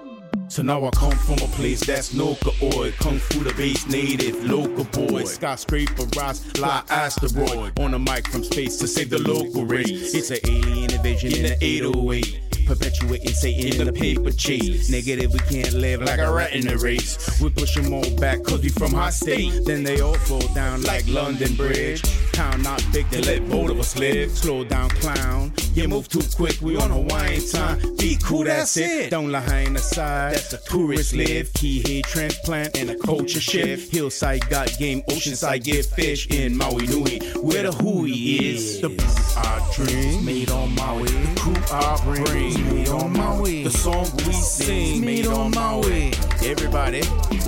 So 0.48 0.62
now 0.62 0.84
I 0.86 0.90
come 0.90 1.12
from 1.12 1.34
a 1.34 1.48
place 1.52 1.84
that's 1.84 2.14
Noka 2.14 2.52
Oi, 2.74 2.92
Kung 2.92 3.18
Fu 3.18 3.42
the 3.42 3.52
base 3.54 3.86
native, 3.88 4.44
local 4.44 4.84
boy. 4.84 5.24
Skyscraper 5.24 6.04
rise, 6.16 6.44
fly 6.52 6.82
asteroid. 6.88 7.78
On 7.80 7.94
a 7.94 7.98
mic 7.98 8.28
from 8.28 8.44
space 8.44 8.76
to 8.78 8.86
save 8.86 9.10
the 9.10 9.18
local 9.18 9.64
race. 9.64 10.14
It's 10.14 10.30
an 10.30 10.38
alien 10.46 10.92
invasion 10.92 11.32
in 11.34 11.42
the 11.42 11.58
808. 11.60 12.40
Perpetuating 12.66 13.32
Satan 13.32 13.80
in 13.80 13.86
the 13.86 13.92
paper 13.92 14.30
chase. 14.32 14.90
Negative, 14.90 15.32
we 15.32 15.38
can't 15.40 15.72
live 15.72 16.02
like 16.02 16.18
a 16.18 16.32
rat 16.32 16.52
in 16.52 16.66
a 16.68 16.76
race. 16.76 17.40
We 17.40 17.50
push 17.50 17.76
them 17.76 17.92
all 17.92 18.10
back 18.16 18.42
cause 18.42 18.60
we 18.60 18.70
from 18.70 18.92
high 18.92 19.10
state. 19.10 19.64
Then 19.64 19.84
they 19.84 20.00
all 20.00 20.14
fall 20.14 20.46
down 20.52 20.82
like 20.82 21.06
London 21.06 21.54
Bridge. 21.54 22.02
Town 22.32 22.62
not 22.62 22.84
big, 22.92 23.08
they 23.10 23.20
let 23.22 23.48
both 23.48 23.70
of 23.70 23.78
us 23.78 23.96
live. 23.96 24.36
Slow 24.36 24.64
down, 24.64 24.90
clown. 24.90 25.52
You 25.74 25.86
move 25.86 26.08
too 26.08 26.22
quick, 26.34 26.60
we 26.60 26.76
on 26.76 26.90
Hawaiian 26.90 27.48
time. 27.48 27.78
Be 27.98 28.18
cool, 28.22 28.44
that's 28.44 28.76
it. 28.76 29.10
Don't 29.10 29.30
lie 29.30 29.60
in 29.60 29.74
the 29.74 29.78
side. 29.78 30.35
That's 30.36 30.48
the 30.48 30.58
tourists 30.58 31.14
live. 31.14 31.50
Key 31.54 31.80
head 31.80 32.04
transplant 32.04 32.76
and 32.76 32.90
a 32.90 32.98
culture 32.98 33.40
shift. 33.40 33.90
Hillside 33.90 34.46
got 34.50 34.68
game, 34.76 35.00
oceanside 35.04 35.64
get 35.64 35.86
fish 35.86 36.26
in 36.26 36.54
Maui 36.54 36.86
Nui. 36.88 37.20
Where 37.40 37.62
the 37.62 37.72
hui 37.72 38.10
is. 38.10 38.82
The 38.82 38.90
brew 38.90 39.06
I 39.34 39.66
drink, 39.74 40.22
made 40.24 40.50
on 40.50 40.74
Maui. 40.74 41.06
The 41.06 41.40
crew 41.40 41.54
I 41.72 41.98
bring, 42.04 42.74
made 42.74 42.88
on 42.90 43.14
Maui. 43.14 43.64
The 43.64 43.70
song 43.70 44.04
we 44.26 44.32
sing, 44.34 45.02
made 45.02 45.26
on 45.26 45.52
Maui. 45.52 46.12
Everybody, 46.44 47.00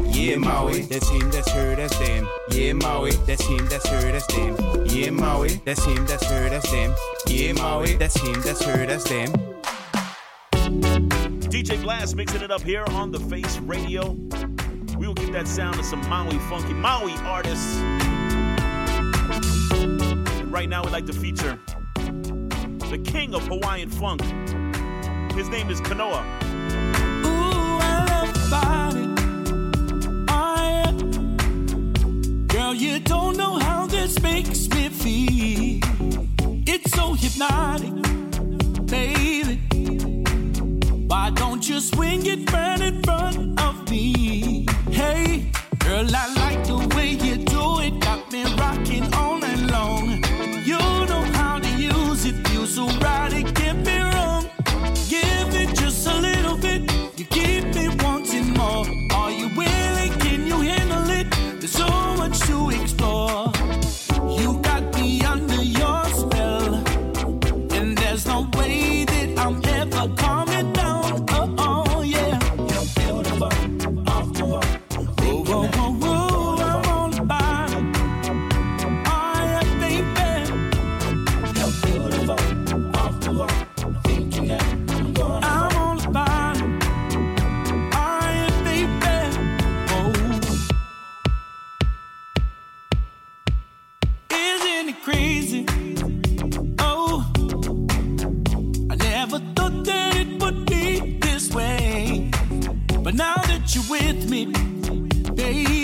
yeah, 0.06 0.36
Maui. 0.36 0.80
That's 0.80 1.10
him, 1.10 1.30
that's 1.30 1.50
her, 1.50 1.76
that's 1.76 1.98
them. 1.98 2.26
Yeah, 2.52 2.72
Maui. 2.72 3.10
That's 3.26 3.44
him, 3.44 3.68
that's 3.68 3.86
her, 3.86 4.12
that's 4.12 4.26
them. 4.28 4.56
Yeah, 4.86 5.10
Maui. 5.10 5.60
That's 5.66 5.84
him, 5.84 6.06
that's 6.06 6.24
her, 6.24 6.48
that's 6.48 6.70
them. 6.70 6.94
Yeah, 7.26 7.52
Maui. 7.52 7.96
That's 7.96 8.18
him, 8.18 8.40
that's 8.40 8.64
her, 8.64 8.86
that's 8.86 9.04
them. 9.04 9.34
DJ 11.48 11.80
Blast 11.82 12.14
mixing 12.14 12.42
it 12.42 12.50
up 12.50 12.60
here 12.60 12.84
on 12.90 13.10
the 13.10 13.18
Face 13.18 13.56
Radio. 13.60 14.10
We 14.98 15.06
will 15.06 15.14
get 15.14 15.32
that 15.32 15.48
sound 15.48 15.78
of 15.78 15.86
some 15.86 16.06
Maui 16.06 16.38
funky 16.40 16.74
Maui 16.74 17.14
artists. 17.24 17.78
And 19.72 20.52
right 20.52 20.68
now, 20.68 20.82
we'd 20.84 20.92
like 20.92 21.06
to 21.06 21.14
feature 21.14 21.58
the 21.94 23.00
king 23.02 23.34
of 23.34 23.46
Hawaiian 23.46 23.88
funk. 23.88 24.20
His 25.32 25.48
name 25.48 25.70
is 25.70 25.80
Kanoa. 25.80 26.22
Ooh, 27.24 27.78
I 27.80 28.04
love. 28.10 28.52
I 30.28 30.84
oh, 30.86 32.42
Girl, 32.48 32.74
you 32.74 33.00
don't 33.00 33.38
know 33.38 33.56
how 33.58 33.86
this 33.86 34.20
makes 34.20 34.68
me 34.68 34.90
feel. 34.90 35.80
It's 36.66 36.90
so 36.90 37.14
hypnotic, 37.14 37.94
baby. 38.86 39.27
Why 41.28 41.34
don't 41.34 41.68
you 41.68 41.78
swing 41.78 42.24
it 42.24 42.50
right 42.50 42.80
in 42.80 43.02
front 43.02 43.60
of 43.60 43.90
me? 43.90 44.64
Hey, 44.90 45.50
girl, 45.78 46.06
I 46.16 46.32
like 46.32 46.64
the 46.66 46.78
way 46.96 47.10
you 47.10 47.36
do 47.36 47.80
it. 47.80 48.00
Got 48.00 48.32
me 48.32 48.44
rocking 48.54 49.12
all 49.12 49.36
night 49.36 49.60
long. 49.70 50.24
You 50.64 50.78
know 50.78 51.24
how 51.34 51.58
to 51.58 51.68
use 51.68 52.24
it. 52.24 52.48
Feels 52.48 52.76
so 52.76 52.86
right, 53.00 53.30
with 104.00 104.30
me, 104.30 104.44
baby, 105.34 105.77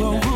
won't 0.00 0.29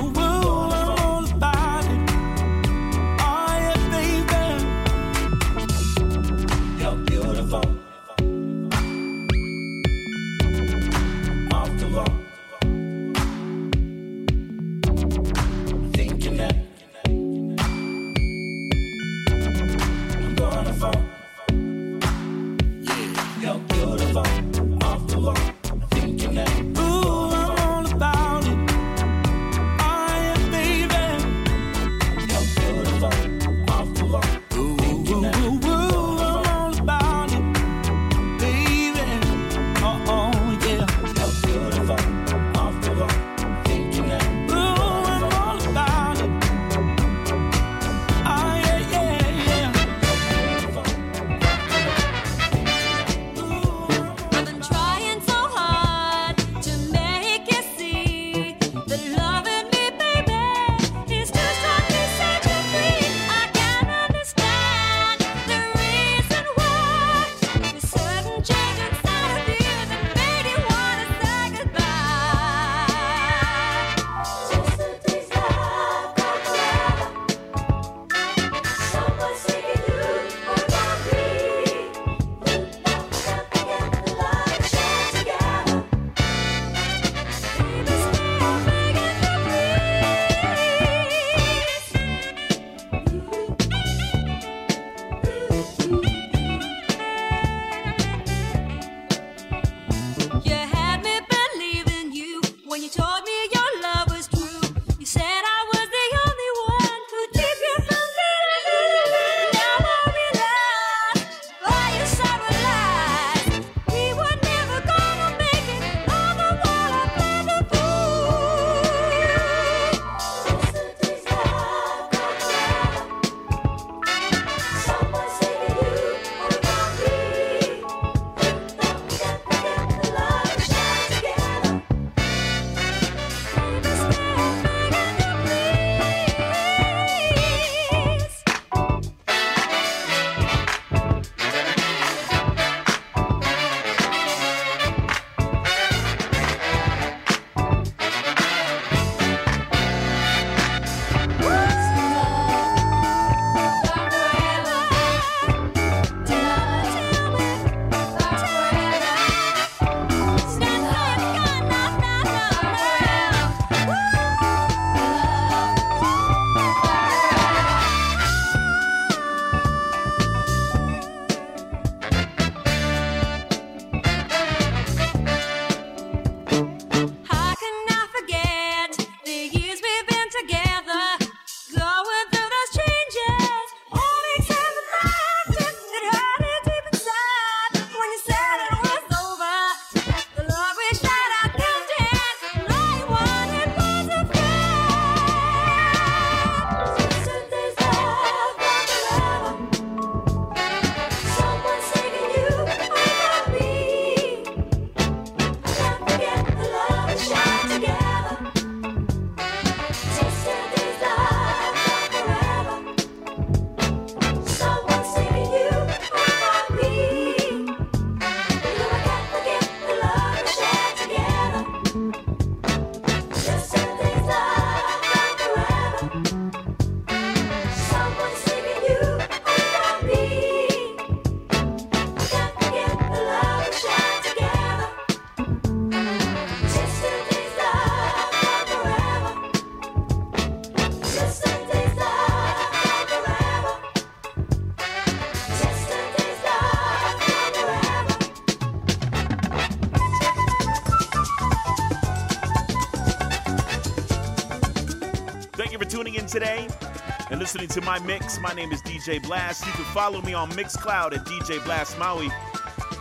to 257.75 257.81
my 257.81 257.99
mix. 257.99 258.39
My 258.41 258.53
name 258.53 258.71
is 258.71 258.81
DJ 258.83 259.21
Blast. 259.21 259.67
You 259.67 259.73
can 259.73 259.85
follow 259.87 260.23
me 260.23 260.33
on 260.33 260.49
Mixcloud 260.53 261.13
at 261.13 261.27
DJ 261.27 261.63
Blast 261.65 261.99
Maui. 261.99 262.31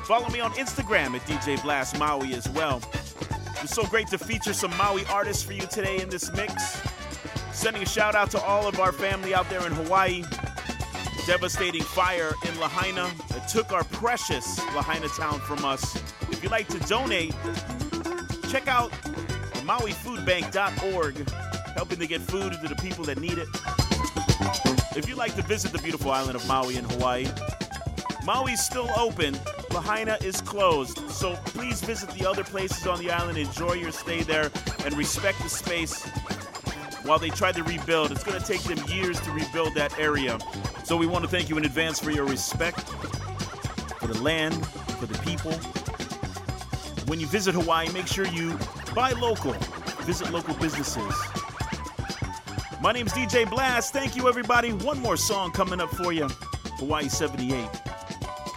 Follow 0.06 0.28
me 0.30 0.40
on 0.40 0.52
Instagram 0.54 1.14
at 1.14 1.22
DJ 1.28 1.62
Blast 1.62 2.00
Maui 2.00 2.34
as 2.34 2.50
well. 2.50 2.82
It's 3.62 3.76
so 3.76 3.86
great 3.86 4.08
to 4.08 4.18
feature 4.18 4.52
some 4.52 4.76
Maui 4.76 5.06
artists 5.12 5.44
for 5.44 5.54
you 5.54 5.62
today 5.68 6.02
in 6.02 6.10
this 6.10 6.34
mix. 6.34 6.82
Sending 7.52 7.84
a 7.84 7.86
shout 7.86 8.16
out 8.16 8.32
to 8.32 8.42
all 8.42 8.68
of 8.68 8.80
our 8.80 8.92
family 8.92 9.36
out 9.36 9.48
there 9.48 9.64
in 9.68 9.74
Hawaii. 9.74 10.24
Devastating 11.28 11.84
fire 11.84 12.34
in 12.48 12.60
Lahaina 12.60 13.12
that 13.30 13.48
took 13.48 13.72
our 13.72 13.84
precious 13.84 14.58
Lahaina 14.74 15.08
town 15.10 15.40
from 15.42 15.64
us. 15.64 15.96
If 16.32 16.42
you'd 16.42 16.52
like 16.52 16.68
to 16.70 16.80
donate, 16.88 17.36
check 18.50 18.68
out 18.68 18.92
MauiFoodBank.org, 19.68 21.30
helping 21.76 22.00
to 22.00 22.08
get 22.08 22.22
food 22.22 22.54
to 22.54 22.68
the 22.68 22.76
people 22.82 23.06
that 23.06 23.20
need 23.20 23.38
it. 23.38 23.48
If 24.96 25.08
you'd 25.08 25.18
like 25.18 25.36
to 25.36 25.42
visit 25.42 25.72
the 25.72 25.80
beautiful 25.80 26.12
island 26.12 26.36
of 26.36 26.48
Maui 26.48 26.78
in 26.78 26.86
Hawaii, 26.86 27.28
Maui's 28.24 28.64
still 28.64 28.90
open. 28.98 29.38
Lahaina 29.72 30.18
is 30.24 30.40
closed. 30.42 30.98
So 31.10 31.36
please 31.46 31.82
visit 31.82 32.10
the 32.12 32.26
other 32.26 32.44
places 32.44 32.86
on 32.88 33.00
the 33.00 33.12
island, 33.12 33.38
enjoy 33.38 33.74
your 33.74 33.92
stay 33.92 34.24
there, 34.24 34.52
and 34.86 34.96
respect 34.98 35.42
the 35.44 35.50
space 35.50 36.06
while 37.04 37.20
they 37.20 37.30
try 37.30 37.52
to 37.52 37.64
rebuild. 37.64 38.12
It's 38.12 38.24
going 38.24 38.40
to 38.40 38.46
take 38.46 38.62
them 38.64 38.80
years 38.88 39.20
to 39.22 39.32
rebuild 39.32 39.76
that 39.76 39.98
area. 40.00 40.38
So 40.84 40.96
we 40.96 41.08
want 41.08 41.24
to 41.24 41.30
thank 41.30 41.50
you 41.50 41.58
in 41.58 41.66
advance 41.66 42.00
for 42.00 42.12
your 42.12 42.26
respect 42.26 42.80
for 44.04 44.14
the 44.14 44.22
land, 44.22 44.66
for 45.00 45.06
the 45.06 45.18
people. 45.20 45.54
When 47.08 47.20
you 47.20 47.28
visit 47.28 47.56
Hawaii, 47.56 47.90
make 47.94 48.08
sure 48.08 48.26
you 48.28 48.58
buy 48.94 49.12
local, 49.12 49.54
visit 50.04 50.30
local 50.32 50.54
businesses. 50.56 51.14
My 52.84 52.92
name's 52.92 53.14
DJ 53.14 53.50
Blast. 53.50 53.94
Thank 53.94 54.18
you, 54.18 54.28
everybody. 54.28 54.74
One 54.74 55.00
more 55.00 55.16
song 55.16 55.54
coming 55.54 55.80
up 55.80 55.90
for 55.92 56.12
you 56.12 56.28
Hawaii 56.80 57.08
78. 57.08 57.48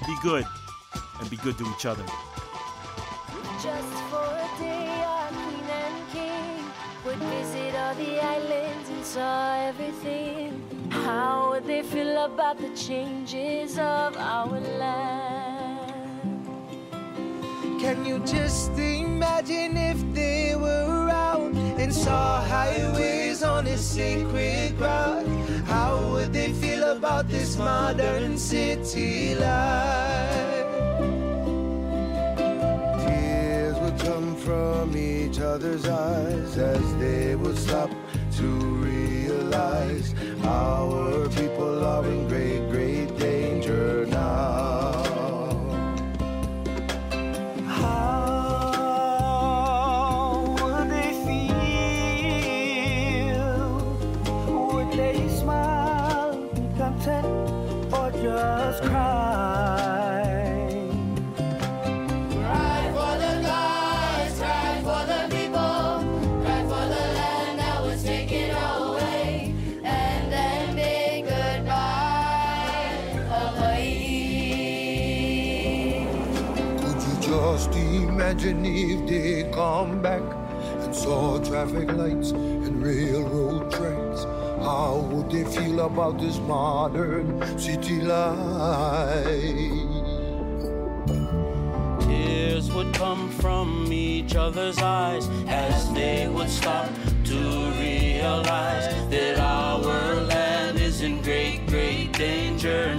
Be 0.05 0.17
good 0.21 0.45
and 1.21 1.31
be 1.31 1.37
good 1.37 1.57
to 1.59 1.65
each 1.71 1.87
other. 1.87 2.05
Just 3.63 3.95
for 4.11 4.27
a 4.27 4.51
day, 4.59 5.01
our 5.07 5.29
queen 5.29 5.71
and 5.71 6.11
king 6.11 6.65
would 7.05 7.19
visit 7.19 7.77
all 7.77 7.95
the 7.95 8.21
islands 8.21 8.89
and 8.91 9.05
saw 9.05 9.69
everything. 9.69 10.61
How 10.91 11.51
would 11.51 11.65
they 11.65 11.85
feel 11.85 12.25
about 12.25 12.59
the 12.59 12.71
changes 12.71 13.79
of 13.79 14.17
our 14.17 14.59
land? 14.59 15.56
Can 17.87 18.05
you 18.05 18.19
just 18.27 18.73
imagine 18.77 19.77
if 19.77 19.99
they 20.13 20.57
were 20.57 21.07
around 21.07 21.57
and 21.79 21.95
saw 21.95 22.43
highways 22.43 23.45
on 23.45 23.69
a 23.69 23.79
sacred 23.79 24.77
ground? 24.77 25.29
How 25.69 26.05
would 26.11 26.33
they 26.33 26.53
feel 26.55 26.83
about 26.83 27.29
this 27.29 27.57
modern 27.57 28.39
city 28.39 29.37
life? 29.37 30.67
Tears 33.07 33.79
would 33.79 34.01
come 34.01 34.35
from 34.35 34.97
each 34.97 35.39
other's 35.39 35.87
eyes 35.87 36.59
as 36.59 36.97
they 36.97 37.37
would 37.37 37.57
stop 37.57 37.91
to 38.39 38.49
realize 38.83 40.13
our 40.43 41.29
people 41.29 41.85
are 41.85 42.05
in 42.05 42.27
great, 42.27 42.66
come 79.77 80.01
back 80.01 80.23
and 80.83 80.95
saw 80.95 81.39
traffic 81.45 81.93
lights 81.93 82.31
and 82.31 82.83
railroad 82.83 83.71
tracks? 83.71 84.23
How 84.69 85.07
would 85.11 85.31
they 85.31 85.45
feel 85.45 85.81
about 85.81 86.19
this 86.19 86.39
modern 86.39 87.27
city 87.59 88.01
life? 88.01 89.45
Tears 92.07 92.73
would 92.73 92.95
come 92.95 93.29
from 93.43 93.93
each 93.93 94.35
other's 94.35 94.79
eyes 94.79 95.29
as 95.47 95.93
they 95.93 96.27
would 96.27 96.49
stop 96.49 96.89
to 97.25 97.39
realize 97.79 98.87
that 99.11 99.39
our 99.39 100.15
land 100.33 100.81
is 100.81 101.03
in 101.03 101.21
great, 101.21 101.67
great 101.67 102.13
danger 102.13 102.95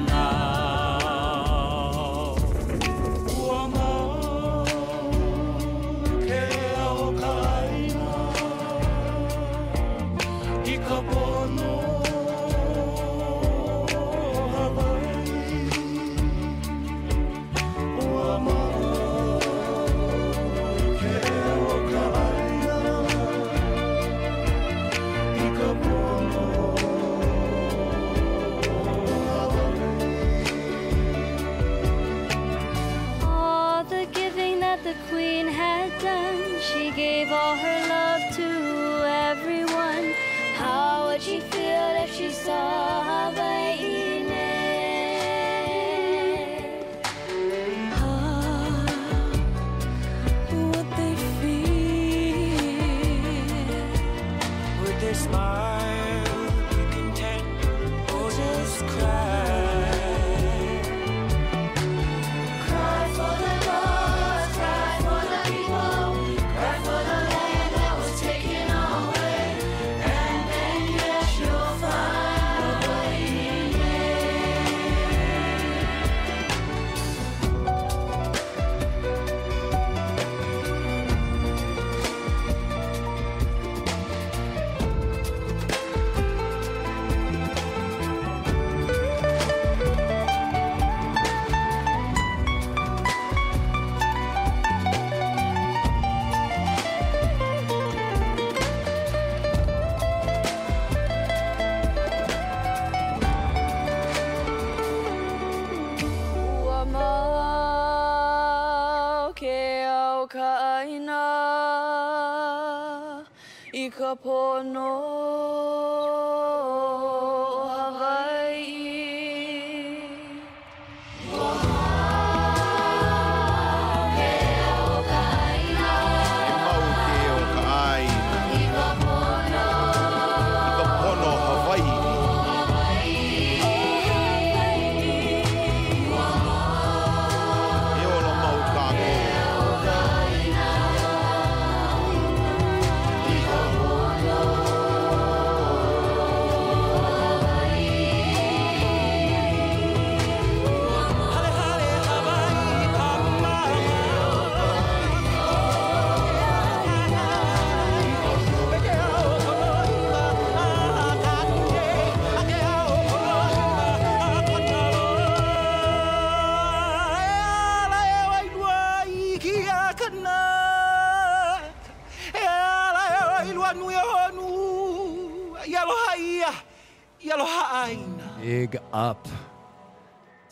啊。 37.37 37.76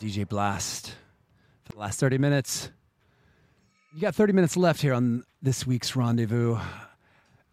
DJ 0.06 0.28
Blast, 0.28 0.94
for 1.64 1.72
the 1.72 1.78
last 1.80 1.98
30 1.98 2.18
minutes. 2.18 2.70
You 3.92 4.00
got 4.00 4.14
30 4.14 4.34
minutes 4.34 4.56
left 4.56 4.80
here 4.80 4.94
on 4.94 5.24
this 5.42 5.66
week's 5.66 5.96
rendezvous. 5.96 6.58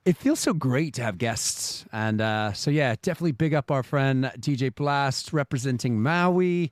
It 0.06 0.18
feels 0.18 0.40
so 0.40 0.54
great 0.54 0.94
to 0.94 1.04
have 1.04 1.18
guests. 1.18 1.84
And 1.92 2.22
uh, 2.22 2.54
so, 2.54 2.70
yeah, 2.70 2.94
definitely 3.02 3.32
big 3.32 3.56
up 3.56 3.72
our 3.72 3.82
friend 3.82 4.32
DJ 4.38 4.74
Blast 4.74 5.34
representing 5.34 6.00
Maui. 6.00 6.72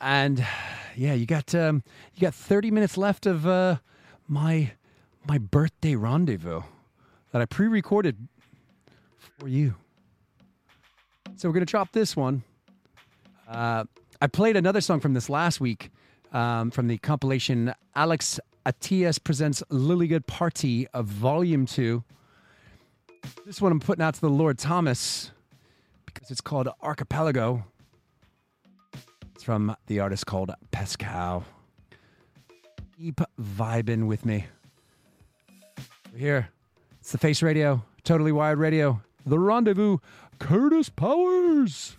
And 0.00 0.46
yeah, 0.94 1.14
you 1.14 1.26
got 1.26 1.52
um, 1.56 1.82
you 2.14 2.20
got 2.20 2.32
30 2.32 2.70
minutes 2.70 2.96
left 2.96 3.26
of 3.26 3.48
uh, 3.48 3.78
my 4.28 4.74
my 5.26 5.38
birthday 5.38 5.96
rendezvous 5.96 6.62
that 7.32 7.42
I 7.42 7.46
pre-recorded 7.46 8.28
for 9.40 9.48
you. 9.48 9.74
So 11.34 11.48
we're 11.48 11.54
gonna 11.54 11.66
chop 11.66 11.90
this 11.90 12.14
one. 12.14 12.44
Uh, 13.48 13.84
I 14.24 14.26
played 14.26 14.56
another 14.56 14.80
song 14.80 15.00
from 15.00 15.12
this 15.12 15.28
last 15.28 15.60
week 15.60 15.90
um, 16.32 16.70
from 16.70 16.88
the 16.88 16.96
compilation 16.96 17.74
Alex 17.94 18.40
Atias 18.64 19.18
presents 19.18 19.62
Lilygood 19.70 20.26
Party 20.26 20.88
of 20.94 21.04
Volume 21.04 21.66
Two. 21.66 22.04
This 23.44 23.60
one 23.60 23.70
I'm 23.70 23.80
putting 23.80 24.02
out 24.02 24.14
to 24.14 24.22
the 24.22 24.30
Lord 24.30 24.58
Thomas 24.58 25.30
because 26.06 26.30
it's 26.30 26.40
called 26.40 26.70
Archipelago. 26.80 27.66
It's 29.34 29.44
from 29.44 29.76
the 29.88 30.00
artist 30.00 30.24
called 30.24 30.52
Pascal. 30.70 31.44
Keep 32.96 33.20
vibing 33.38 34.06
with 34.06 34.24
me. 34.24 34.46
We're 36.14 36.18
here. 36.18 36.48
It's 36.98 37.12
the 37.12 37.18
Face 37.18 37.42
Radio, 37.42 37.84
Totally 38.04 38.32
Wired 38.32 38.58
Radio, 38.58 39.02
The 39.26 39.38
Rendezvous, 39.38 39.98
Kurtis 40.38 40.88
Powers. 40.88 41.98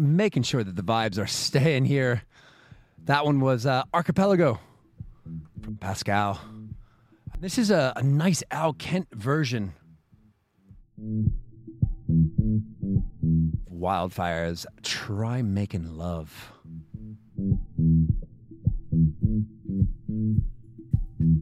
Making 0.00 0.42
sure 0.44 0.64
that 0.64 0.76
the 0.76 0.82
vibes 0.82 1.18
are 1.18 1.26
staying 1.28 1.84
here. 1.84 2.22
That 3.04 3.24
one 3.24 3.40
was 3.40 3.66
uh, 3.66 3.84
Archipelago 3.94 4.60
from 5.62 5.76
Pascal. 5.76 6.40
This 7.38 7.56
is 7.58 7.70
a, 7.70 7.92
a 7.96 8.02
nice 8.02 8.42
Al 8.50 8.74
Kent 8.74 9.08
version. 9.12 9.72
Wildfires, 13.72 14.66
try 14.82 15.40
making 15.40 15.96
love. 15.96 16.52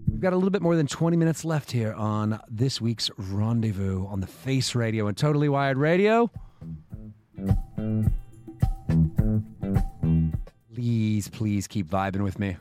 We've 0.06 0.20
got 0.20 0.32
a 0.32 0.36
little 0.36 0.50
bit 0.50 0.62
more 0.62 0.76
than 0.76 0.86
20 0.86 1.16
minutes 1.16 1.44
left 1.44 1.72
here 1.72 1.92
on 1.94 2.40
this 2.48 2.80
week's 2.80 3.10
rendezvous 3.16 4.06
on 4.06 4.20
the 4.20 4.26
Face 4.26 4.74
Radio 4.74 5.08
and 5.08 5.16
Totally 5.16 5.48
Wired 5.48 5.78
Radio. 5.78 6.30
Please, 10.74 11.28
please 11.28 11.66
keep 11.66 11.88
vibing 11.88 12.22
with 12.22 12.38
me. 12.38 12.56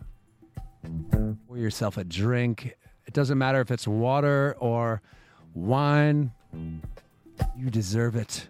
Pour 1.47 1.57
yourself 1.57 1.97
a 1.97 2.03
drink. 2.03 2.75
It 3.05 3.13
doesn't 3.13 3.37
matter 3.37 3.61
if 3.61 3.71
it's 3.71 3.87
water 3.87 4.55
or 4.59 5.01
wine. 5.53 6.31
You 7.55 7.69
deserve 7.69 8.15
it. 8.15 8.47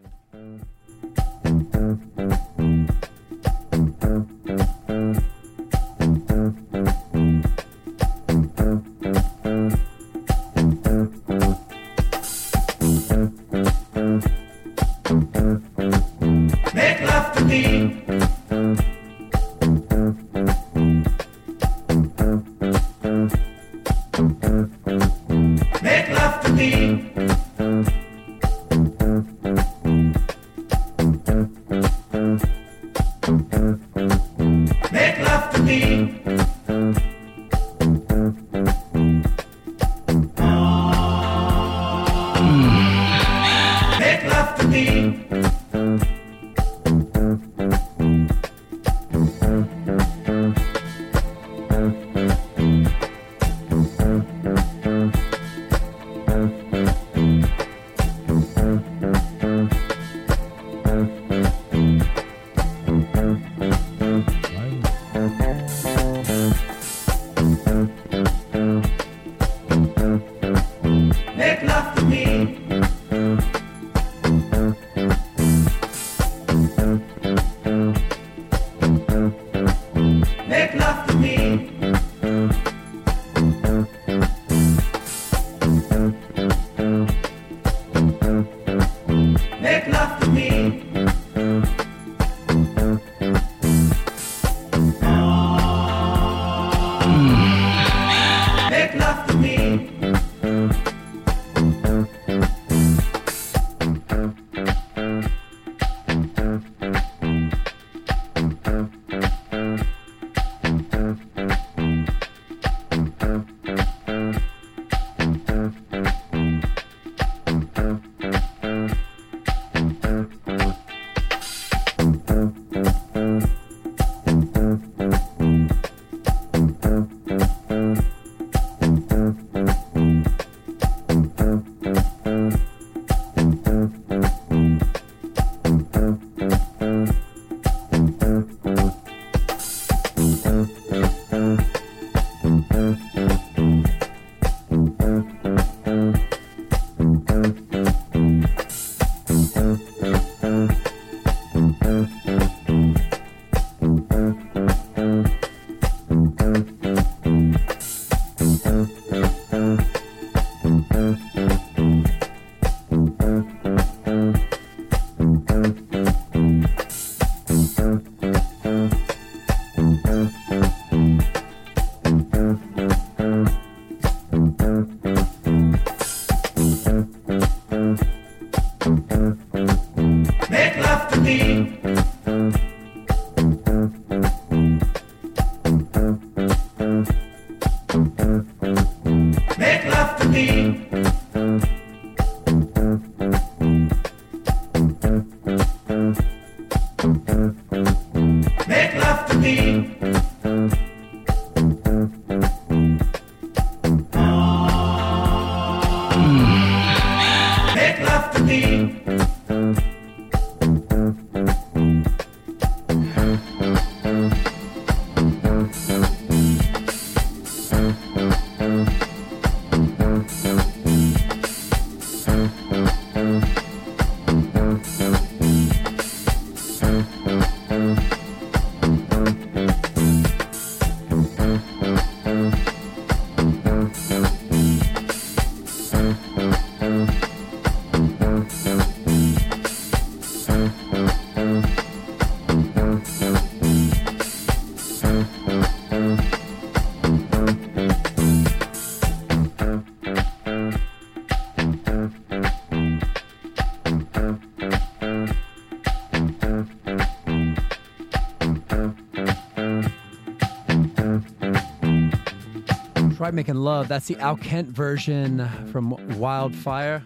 Making 263.33 263.55
love. 263.55 263.87
That's 263.89 264.07
the 264.07 264.17
Al 264.17 264.37
Kent 264.37 264.69
version 264.69 265.47
from 265.71 265.91
Wildfire. 266.17 267.03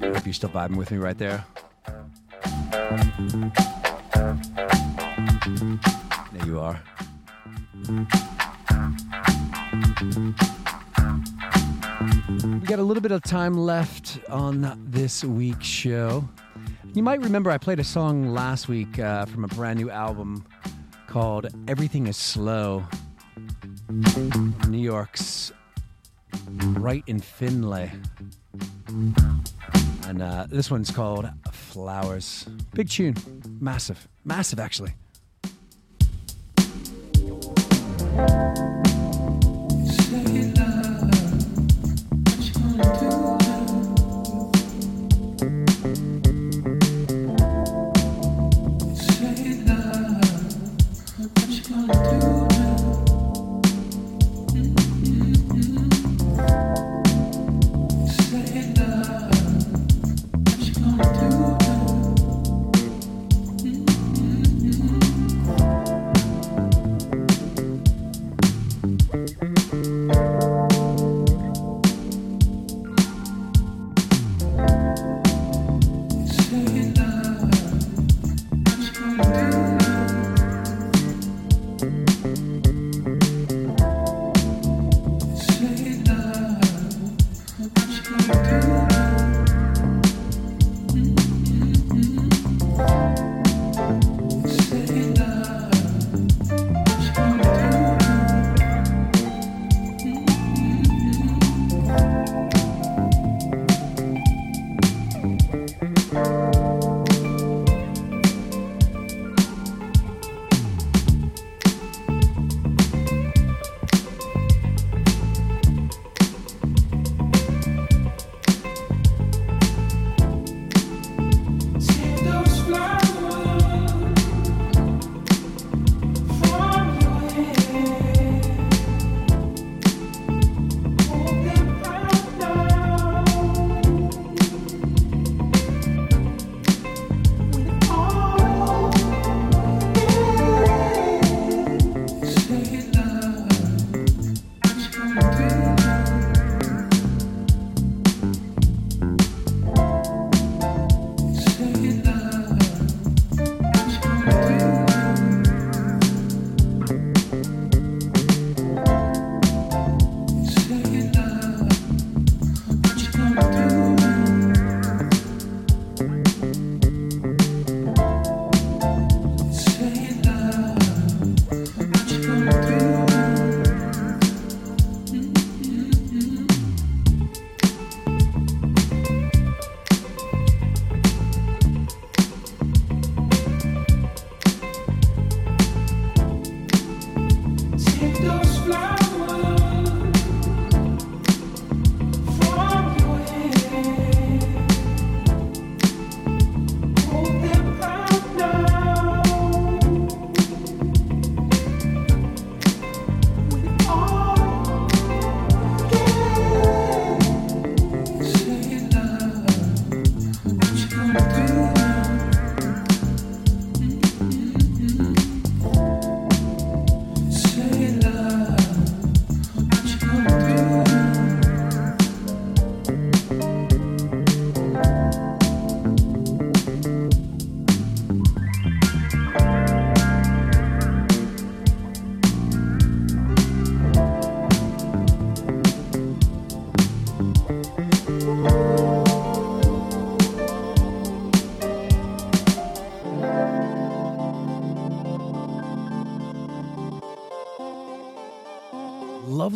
Hope 0.00 0.24
you're 0.24 0.32
still 0.32 0.48
vibing 0.50 0.76
with 0.76 0.90
me 0.92 0.98
right 0.98 1.18
there. 1.18 1.44
There 6.32 6.46
you 6.46 6.60
are. 6.60 6.80
We 12.44 12.66
got 12.66 12.78
a 12.78 12.82
little 12.82 13.02
bit 13.02 13.12
of 13.12 13.22
time 13.22 13.54
left 13.54 14.20
on 14.30 14.80
this 14.86 15.22
week's 15.24 15.66
show. 15.66 16.28
You 16.94 17.02
might 17.02 17.20
remember 17.20 17.50
I 17.50 17.58
played 17.58 17.78
a 17.78 17.84
song 17.84 18.32
last 18.32 18.68
week 18.68 18.98
uh, 18.98 19.24
from 19.26 19.44
a 19.44 19.48
brand 19.48 19.78
new 19.78 19.90
album 19.90 20.44
called 21.06 21.48
Everything 21.68 22.06
is 22.06 22.16
Slow. 22.16 22.84
New 24.68 24.78
York's 24.78 25.52
Right 26.60 27.04
in 27.06 27.20
Findlay. 27.20 27.92
And 30.06 30.22
uh, 30.22 30.46
this 30.48 30.70
one's 30.70 30.90
called 30.90 31.28
Flowers. 31.50 32.46
Big 32.74 32.88
tune. 32.88 33.14
Massive. 33.60 34.08
Massive, 34.24 34.60
actually. 34.60 34.94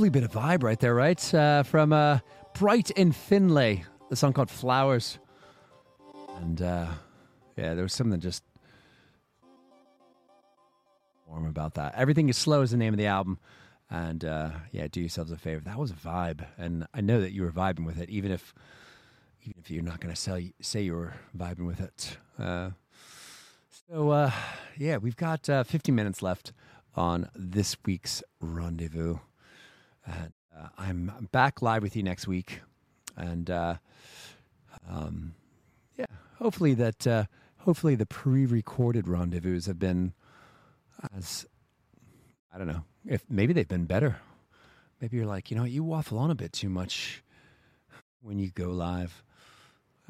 Lovely 0.07 0.21
bit 0.21 0.37
of 0.37 0.41
vibe 0.41 0.63
right 0.63 0.79
there, 0.79 0.95
right? 0.95 1.35
Uh, 1.35 1.65
from 1.65 1.93
uh, 1.93 2.21
Bright 2.55 2.93
and 2.97 3.13
Findlay, 3.13 3.85
the 4.09 4.15
song 4.15 4.33
called 4.33 4.51
Flowers. 4.51 5.19
And 6.37 6.63
uh, 6.63 6.87
yeah, 7.57 7.75
there 7.75 7.83
was 7.83 7.93
something 7.93 8.21
just 8.21 8.45
warm 11.27 11.45
about 11.49 11.75
that. 11.75 11.97
Everything 11.97 12.29
is 12.29 12.37
Slow 12.37 12.63
is 12.63 12.71
the 12.71 12.77
name 12.77 12.95
of 12.95 12.99
the 12.99 13.07
album. 13.07 13.41
And 13.91 14.25
uh, 14.25 14.51
yeah, 14.71 14.87
do 14.87 15.01
yourselves 15.01 15.33
a 15.33 15.37
favor. 15.37 15.63
That 15.65 15.77
was 15.77 15.91
a 15.91 15.95
vibe. 15.95 16.47
And 16.57 16.87
I 16.95 17.01
know 17.01 17.21
that 17.21 17.33
you 17.33 17.43
were 17.43 17.51
vibing 17.51 17.85
with 17.85 17.99
it, 17.99 18.09
even 18.09 18.31
if 18.31 18.55
even 19.43 19.61
if 19.61 19.73
you're 19.73 19.83
not 19.83 19.99
going 19.99 20.15
to 20.15 20.21
say, 20.21 20.53
say 20.61 20.83
you 20.83 20.95
were 20.95 21.15
vibing 21.37 21.67
with 21.67 21.81
it. 21.81 22.17
Uh, 22.39 22.71
so, 23.89 24.11
uh, 24.11 24.31
yeah, 24.79 24.99
we've 24.99 25.17
got 25.17 25.51
uh, 25.51 25.65
50 25.65 25.91
minutes 25.91 26.23
left 26.23 26.53
on 26.95 27.29
this 27.35 27.77
week's 27.85 28.23
rendezvous. 28.41 29.19
And 30.07 30.33
uh, 30.57 30.69
I'm 30.79 31.29
back 31.33 31.63
live 31.63 31.83
with 31.83 31.97
you 31.97 32.03
next 32.03 32.27
week. 32.29 32.61
And 33.17 33.51
uh, 33.51 33.77
um, 34.89 35.35
yeah, 35.97 36.07
hopefully 36.39 36.75
that 36.75 37.07
uh, 37.07 37.25
hopefully 37.59 37.95
the 37.95 38.07
pre-recorded 38.07 39.09
rendezvous 39.09 39.63
have 39.67 39.79
been 39.79 40.13
as 41.17 41.47
I 42.55 42.59
don't 42.59 42.69
know 42.69 42.85
if 43.07 43.23
maybe 43.29 43.53
they've 43.53 43.69
been 43.69 43.87
better. 43.87 44.17
Maybe 45.01 45.19
you're 45.19 45.27
like, 45.27 45.51
you 45.51 45.57
know, 45.57 45.65
you 45.65 45.85
waffle 45.85 46.19
on 46.19 46.31
a 46.31 46.35
bit 46.35 46.53
too 46.53 46.71
much 46.71 47.23
when 48.23 48.39
you 48.39 48.51
go 48.51 48.71
live, 48.71 49.23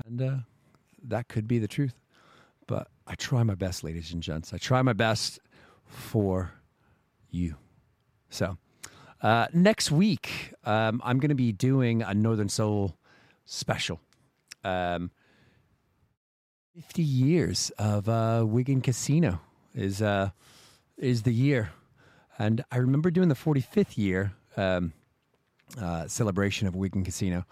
and 0.05 0.23
uh, 0.23 0.36
that 1.02 1.28
could 1.28 1.48
be 1.48 1.59
the 1.59 1.66
truth. 1.66 1.94
But 2.68 2.89
I 3.06 3.14
try 3.14 3.43
my 3.43 3.55
best, 3.55 3.82
ladies 3.82 4.12
and 4.12 4.23
gents. 4.23 4.52
I 4.52 4.59
try 4.59 4.82
my 4.82 4.93
best 4.93 5.40
for 5.86 6.52
you. 7.31 7.56
So 8.31 8.59
uh, 9.22 9.47
next 9.52 9.90
week, 9.90 10.52
um, 10.64 11.01
I'm 11.05 11.18
going 11.18 11.30
to 11.30 11.34
be 11.34 11.52
doing 11.52 12.02
a 12.02 12.14
Northern 12.14 12.48
Soul 12.48 12.97
special. 13.44 14.01
Um, 14.64 15.10
50 16.74 17.02
years 17.02 17.70
of 17.78 18.09
uh, 18.09 18.44
Wigan 18.47 18.80
Casino 18.82 19.40
is 19.74 20.02
uh, 20.02 20.30
is 20.98 21.22
the 21.22 21.32
year, 21.32 21.70
and 22.38 22.64
I 22.70 22.78
remember 22.78 23.10
doing 23.10 23.28
the 23.28 23.34
45th 23.34 23.97
year 23.97 24.32
um, 24.56 24.93
uh, 25.80 26.06
celebration 26.06 26.68
of 26.68 26.74
Wigan 26.74 27.05
Casino. 27.05 27.44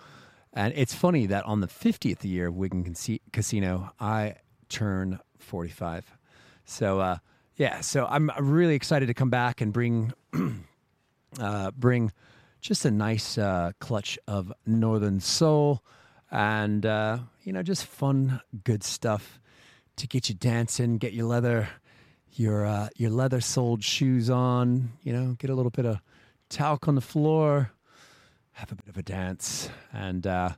And 0.52 0.72
it's 0.76 0.94
funny 0.94 1.26
that 1.26 1.44
on 1.46 1.60
the 1.60 1.66
50th 1.66 2.22
year 2.24 2.46
of 2.46 2.56
Wigan 2.56 2.84
Casi- 2.84 3.20
Casino, 3.32 3.90
I 3.98 4.36
turn 4.68 5.18
45. 5.38 6.16
So 6.64 7.00
uh, 7.00 7.18
yeah, 7.56 7.80
so 7.80 8.06
I'm 8.06 8.30
really 8.38 8.74
excited 8.74 9.06
to 9.06 9.14
come 9.14 9.30
back 9.30 9.60
and 9.60 9.72
bring 9.72 10.12
uh, 11.38 11.70
bring 11.72 12.12
just 12.60 12.84
a 12.84 12.90
nice 12.90 13.38
uh, 13.38 13.72
clutch 13.80 14.18
of 14.26 14.52
Northern 14.66 15.20
Soul 15.20 15.82
and 16.30 16.84
uh, 16.84 17.18
you 17.42 17.52
know 17.52 17.62
just 17.62 17.86
fun, 17.86 18.40
good 18.64 18.82
stuff 18.82 19.38
to 19.96 20.06
get 20.06 20.28
you 20.28 20.34
dancing, 20.34 20.98
get 20.98 21.12
your 21.12 21.26
leather 21.26 21.68
your 22.36 22.66
uh, 22.66 22.88
your 22.96 23.10
leather 23.10 23.40
soled 23.40 23.82
shoes 23.82 24.30
on. 24.30 24.92
You 25.02 25.12
know, 25.12 25.36
get 25.38 25.50
a 25.50 25.54
little 25.54 25.70
bit 25.70 25.86
of 25.86 26.00
talc 26.48 26.88
on 26.88 26.94
the 26.94 27.00
floor, 27.00 27.72
have 28.52 28.72
a 28.72 28.74
bit 28.74 28.88
of 28.88 28.96
a 28.96 29.02
dance, 29.02 29.68
and 29.92 30.26
uh, 30.26 30.50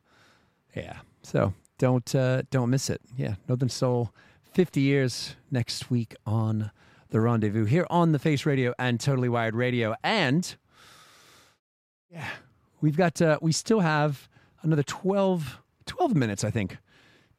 yeah. 0.75 0.99
So 1.23 1.55
don't 1.79 2.15
uh, 2.15 2.43
don't 2.51 2.71
miss 2.71 2.91
it. 2.91 3.01
Yeah, 3.17 3.35
Northern 3.49 3.69
Soul, 3.69 4.13
fifty 4.53 4.81
years 4.81 5.37
next 5.51 5.91
week 5.91 6.15
on 6.27 6.71
the 7.11 7.21
Rendezvous 7.21 7.65
here 7.67 7.87
on 7.89 8.13
the 8.13 8.19
Face 8.19 8.47
Radio 8.47 8.75
and 8.79 8.99
Totally 8.99 9.29
Wired 9.29 9.55
Radio, 9.55 9.95
and 10.03 10.57
yeah, 12.11 12.29
we've 12.81 12.97
got 12.97 13.21
uh, 13.21 13.39
we 13.41 13.53
still 13.53 13.81
have 13.81 14.29
another 14.63 14.83
12, 14.83 15.61
12 15.87 16.15
minutes, 16.15 16.45
I 16.45 16.51
think, 16.51 16.79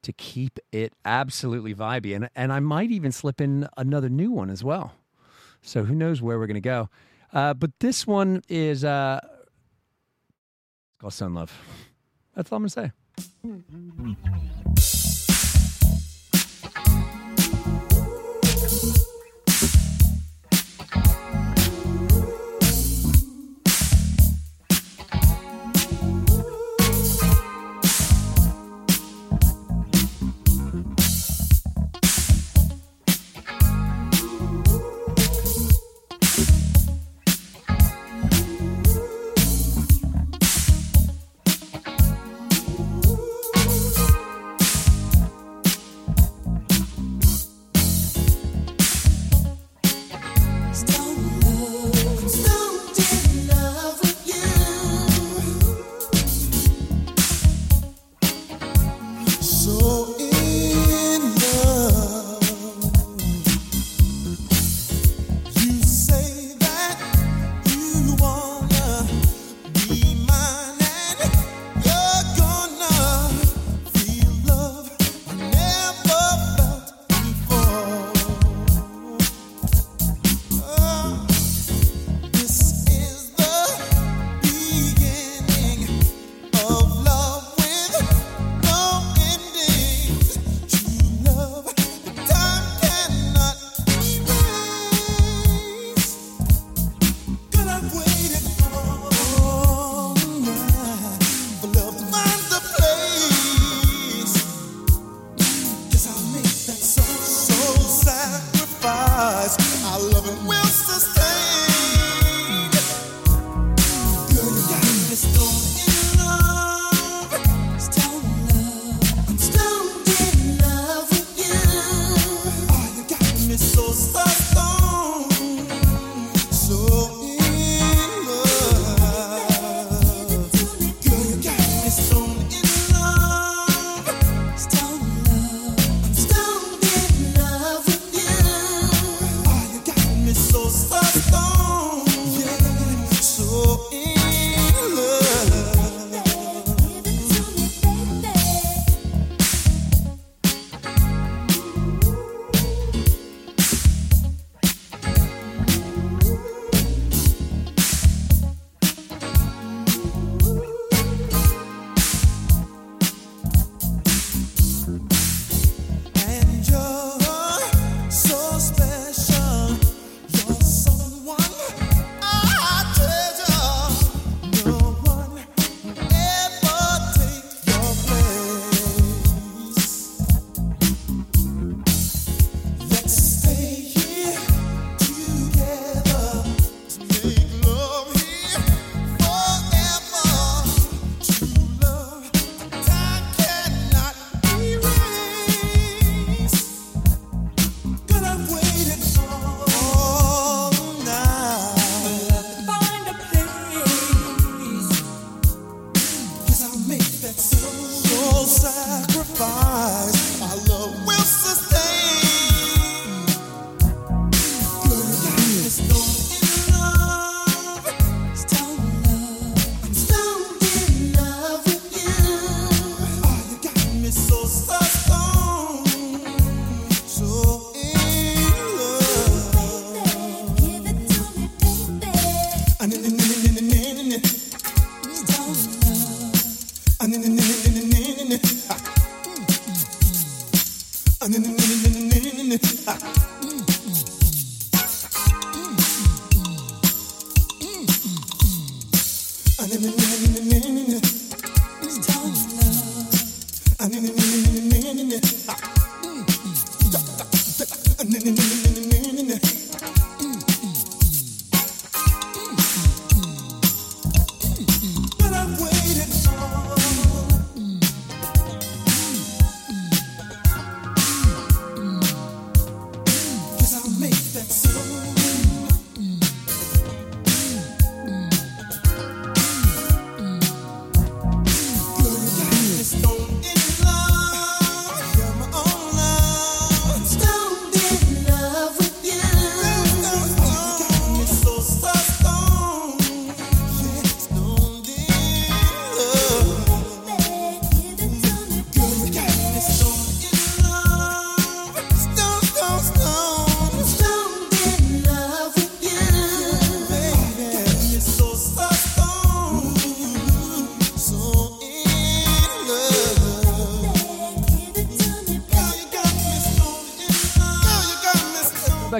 to 0.03 0.13
keep 0.13 0.59
it 0.71 0.93
absolutely 1.05 1.73
vibey, 1.73 2.15
and 2.15 2.29
and 2.35 2.51
I 2.53 2.59
might 2.59 2.91
even 2.91 3.11
slip 3.11 3.41
in 3.41 3.67
another 3.77 4.09
new 4.09 4.31
one 4.31 4.49
as 4.49 4.63
well. 4.63 4.93
So 5.61 5.83
who 5.83 5.95
knows 5.95 6.21
where 6.21 6.37
we're 6.37 6.47
gonna 6.47 6.61
go? 6.61 6.89
Uh, 7.33 7.53
but 7.53 7.71
this 7.79 8.07
one 8.07 8.41
is 8.47 8.83
uh, 8.83 9.19
called 10.99 11.13
Stone 11.13 11.33
Love. 11.33 11.53
That's 12.35 12.51
all 12.51 12.57
I'm 12.57 12.67
gonna 12.67 12.91
say. 14.75 15.06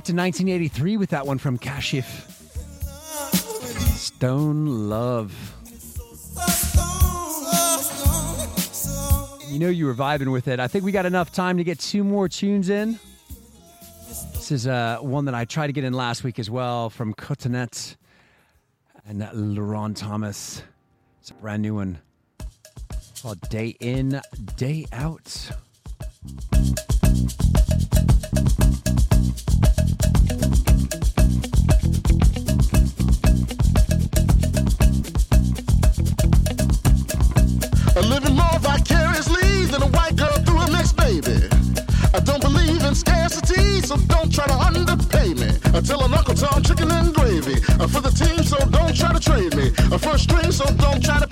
to 0.07 0.13
1983 0.13 0.95
with 0.95 1.09
that 1.09 1.27
one 1.27 1.37
from 1.37 1.59
Kashif. 1.59 2.05
Stone 3.97 4.87
Love. 4.89 5.33
You 9.49 9.59
know 9.59 9.67
you 9.67 9.85
were 9.85 9.93
vibing 9.93 10.31
with 10.31 10.47
it. 10.47 10.61
I 10.61 10.69
think 10.69 10.85
we 10.85 10.93
got 10.93 11.05
enough 11.05 11.33
time 11.33 11.57
to 11.57 11.65
get 11.65 11.79
two 11.79 12.05
more 12.05 12.29
tunes 12.29 12.69
in. 12.69 12.97
This 14.07 14.49
is 14.49 14.65
uh, 14.65 14.99
one 15.01 15.25
that 15.25 15.35
I 15.35 15.43
tried 15.43 15.67
to 15.67 15.73
get 15.73 15.83
in 15.83 15.91
last 15.91 16.23
week 16.23 16.39
as 16.39 16.49
well 16.49 16.89
from 16.89 17.13
Cotonete 17.13 17.97
and 19.05 19.29
Laurent 19.33 19.97
Thomas. 19.97 20.63
It's 21.19 21.31
a 21.31 21.33
brand 21.33 21.63
new 21.63 21.75
one 21.75 21.97
called 23.21 23.41
Day 23.49 23.75
In, 23.81 24.21
Day 24.55 24.85
Out. 24.93 25.51
so 43.87 43.95
don't 44.07 44.29
try 44.33 44.45
to 44.45 44.53
underpay 44.53 45.33
me. 45.33 45.47
Until 45.73 46.03
an 46.03 46.13
Uncle 46.13 46.33
Tom 46.35 46.61
chicken 46.61 46.91
and 46.91 47.13
gravy. 47.15 47.55
For 47.87 48.01
the 48.01 48.11
team, 48.11 48.43
so 48.43 48.57
don't 48.69 48.93
try 48.93 49.13
to 49.13 49.19
trade 49.19 49.55
me. 49.55 49.69
First 49.97 50.23
string, 50.23 50.51
so 50.51 50.65
don't 50.75 51.01
try 51.01 51.19
to 51.19 51.26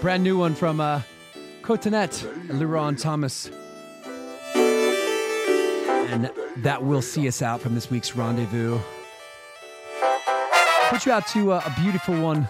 Brand 0.00 0.24
new 0.24 0.38
one 0.38 0.54
from 0.54 0.80
uh, 0.80 1.02
Cotonete, 1.60 2.24
Leron 2.48 2.98
Thomas. 2.98 3.50
And 6.10 6.30
that 6.56 6.82
will 6.82 7.02
see 7.02 7.28
us 7.28 7.42
out 7.42 7.60
from 7.60 7.74
this 7.74 7.90
week's 7.90 8.16
rendezvous. 8.16 8.78
Put 10.88 11.04
you 11.04 11.12
out 11.12 11.26
to 11.28 11.52
uh, 11.52 11.62
a 11.66 11.80
beautiful 11.80 12.18
one. 12.20 12.48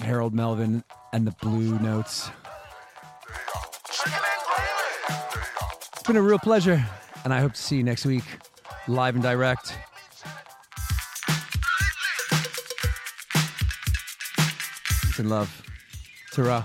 Harold 0.00 0.34
Melvin 0.34 0.82
and 1.12 1.24
the 1.24 1.34
Blue 1.40 1.78
Notes. 1.78 2.30
It's 5.92 6.02
been 6.04 6.16
a 6.16 6.22
real 6.22 6.40
pleasure, 6.40 6.84
and 7.24 7.32
I 7.32 7.38
hope 7.38 7.52
to 7.54 7.62
see 7.62 7.76
you 7.76 7.84
next 7.84 8.04
week, 8.04 8.24
live 8.88 9.14
and 9.14 9.22
direct. 9.22 9.78
and 15.18 15.30
love. 15.30 15.50
Ta-ra. 16.32 16.64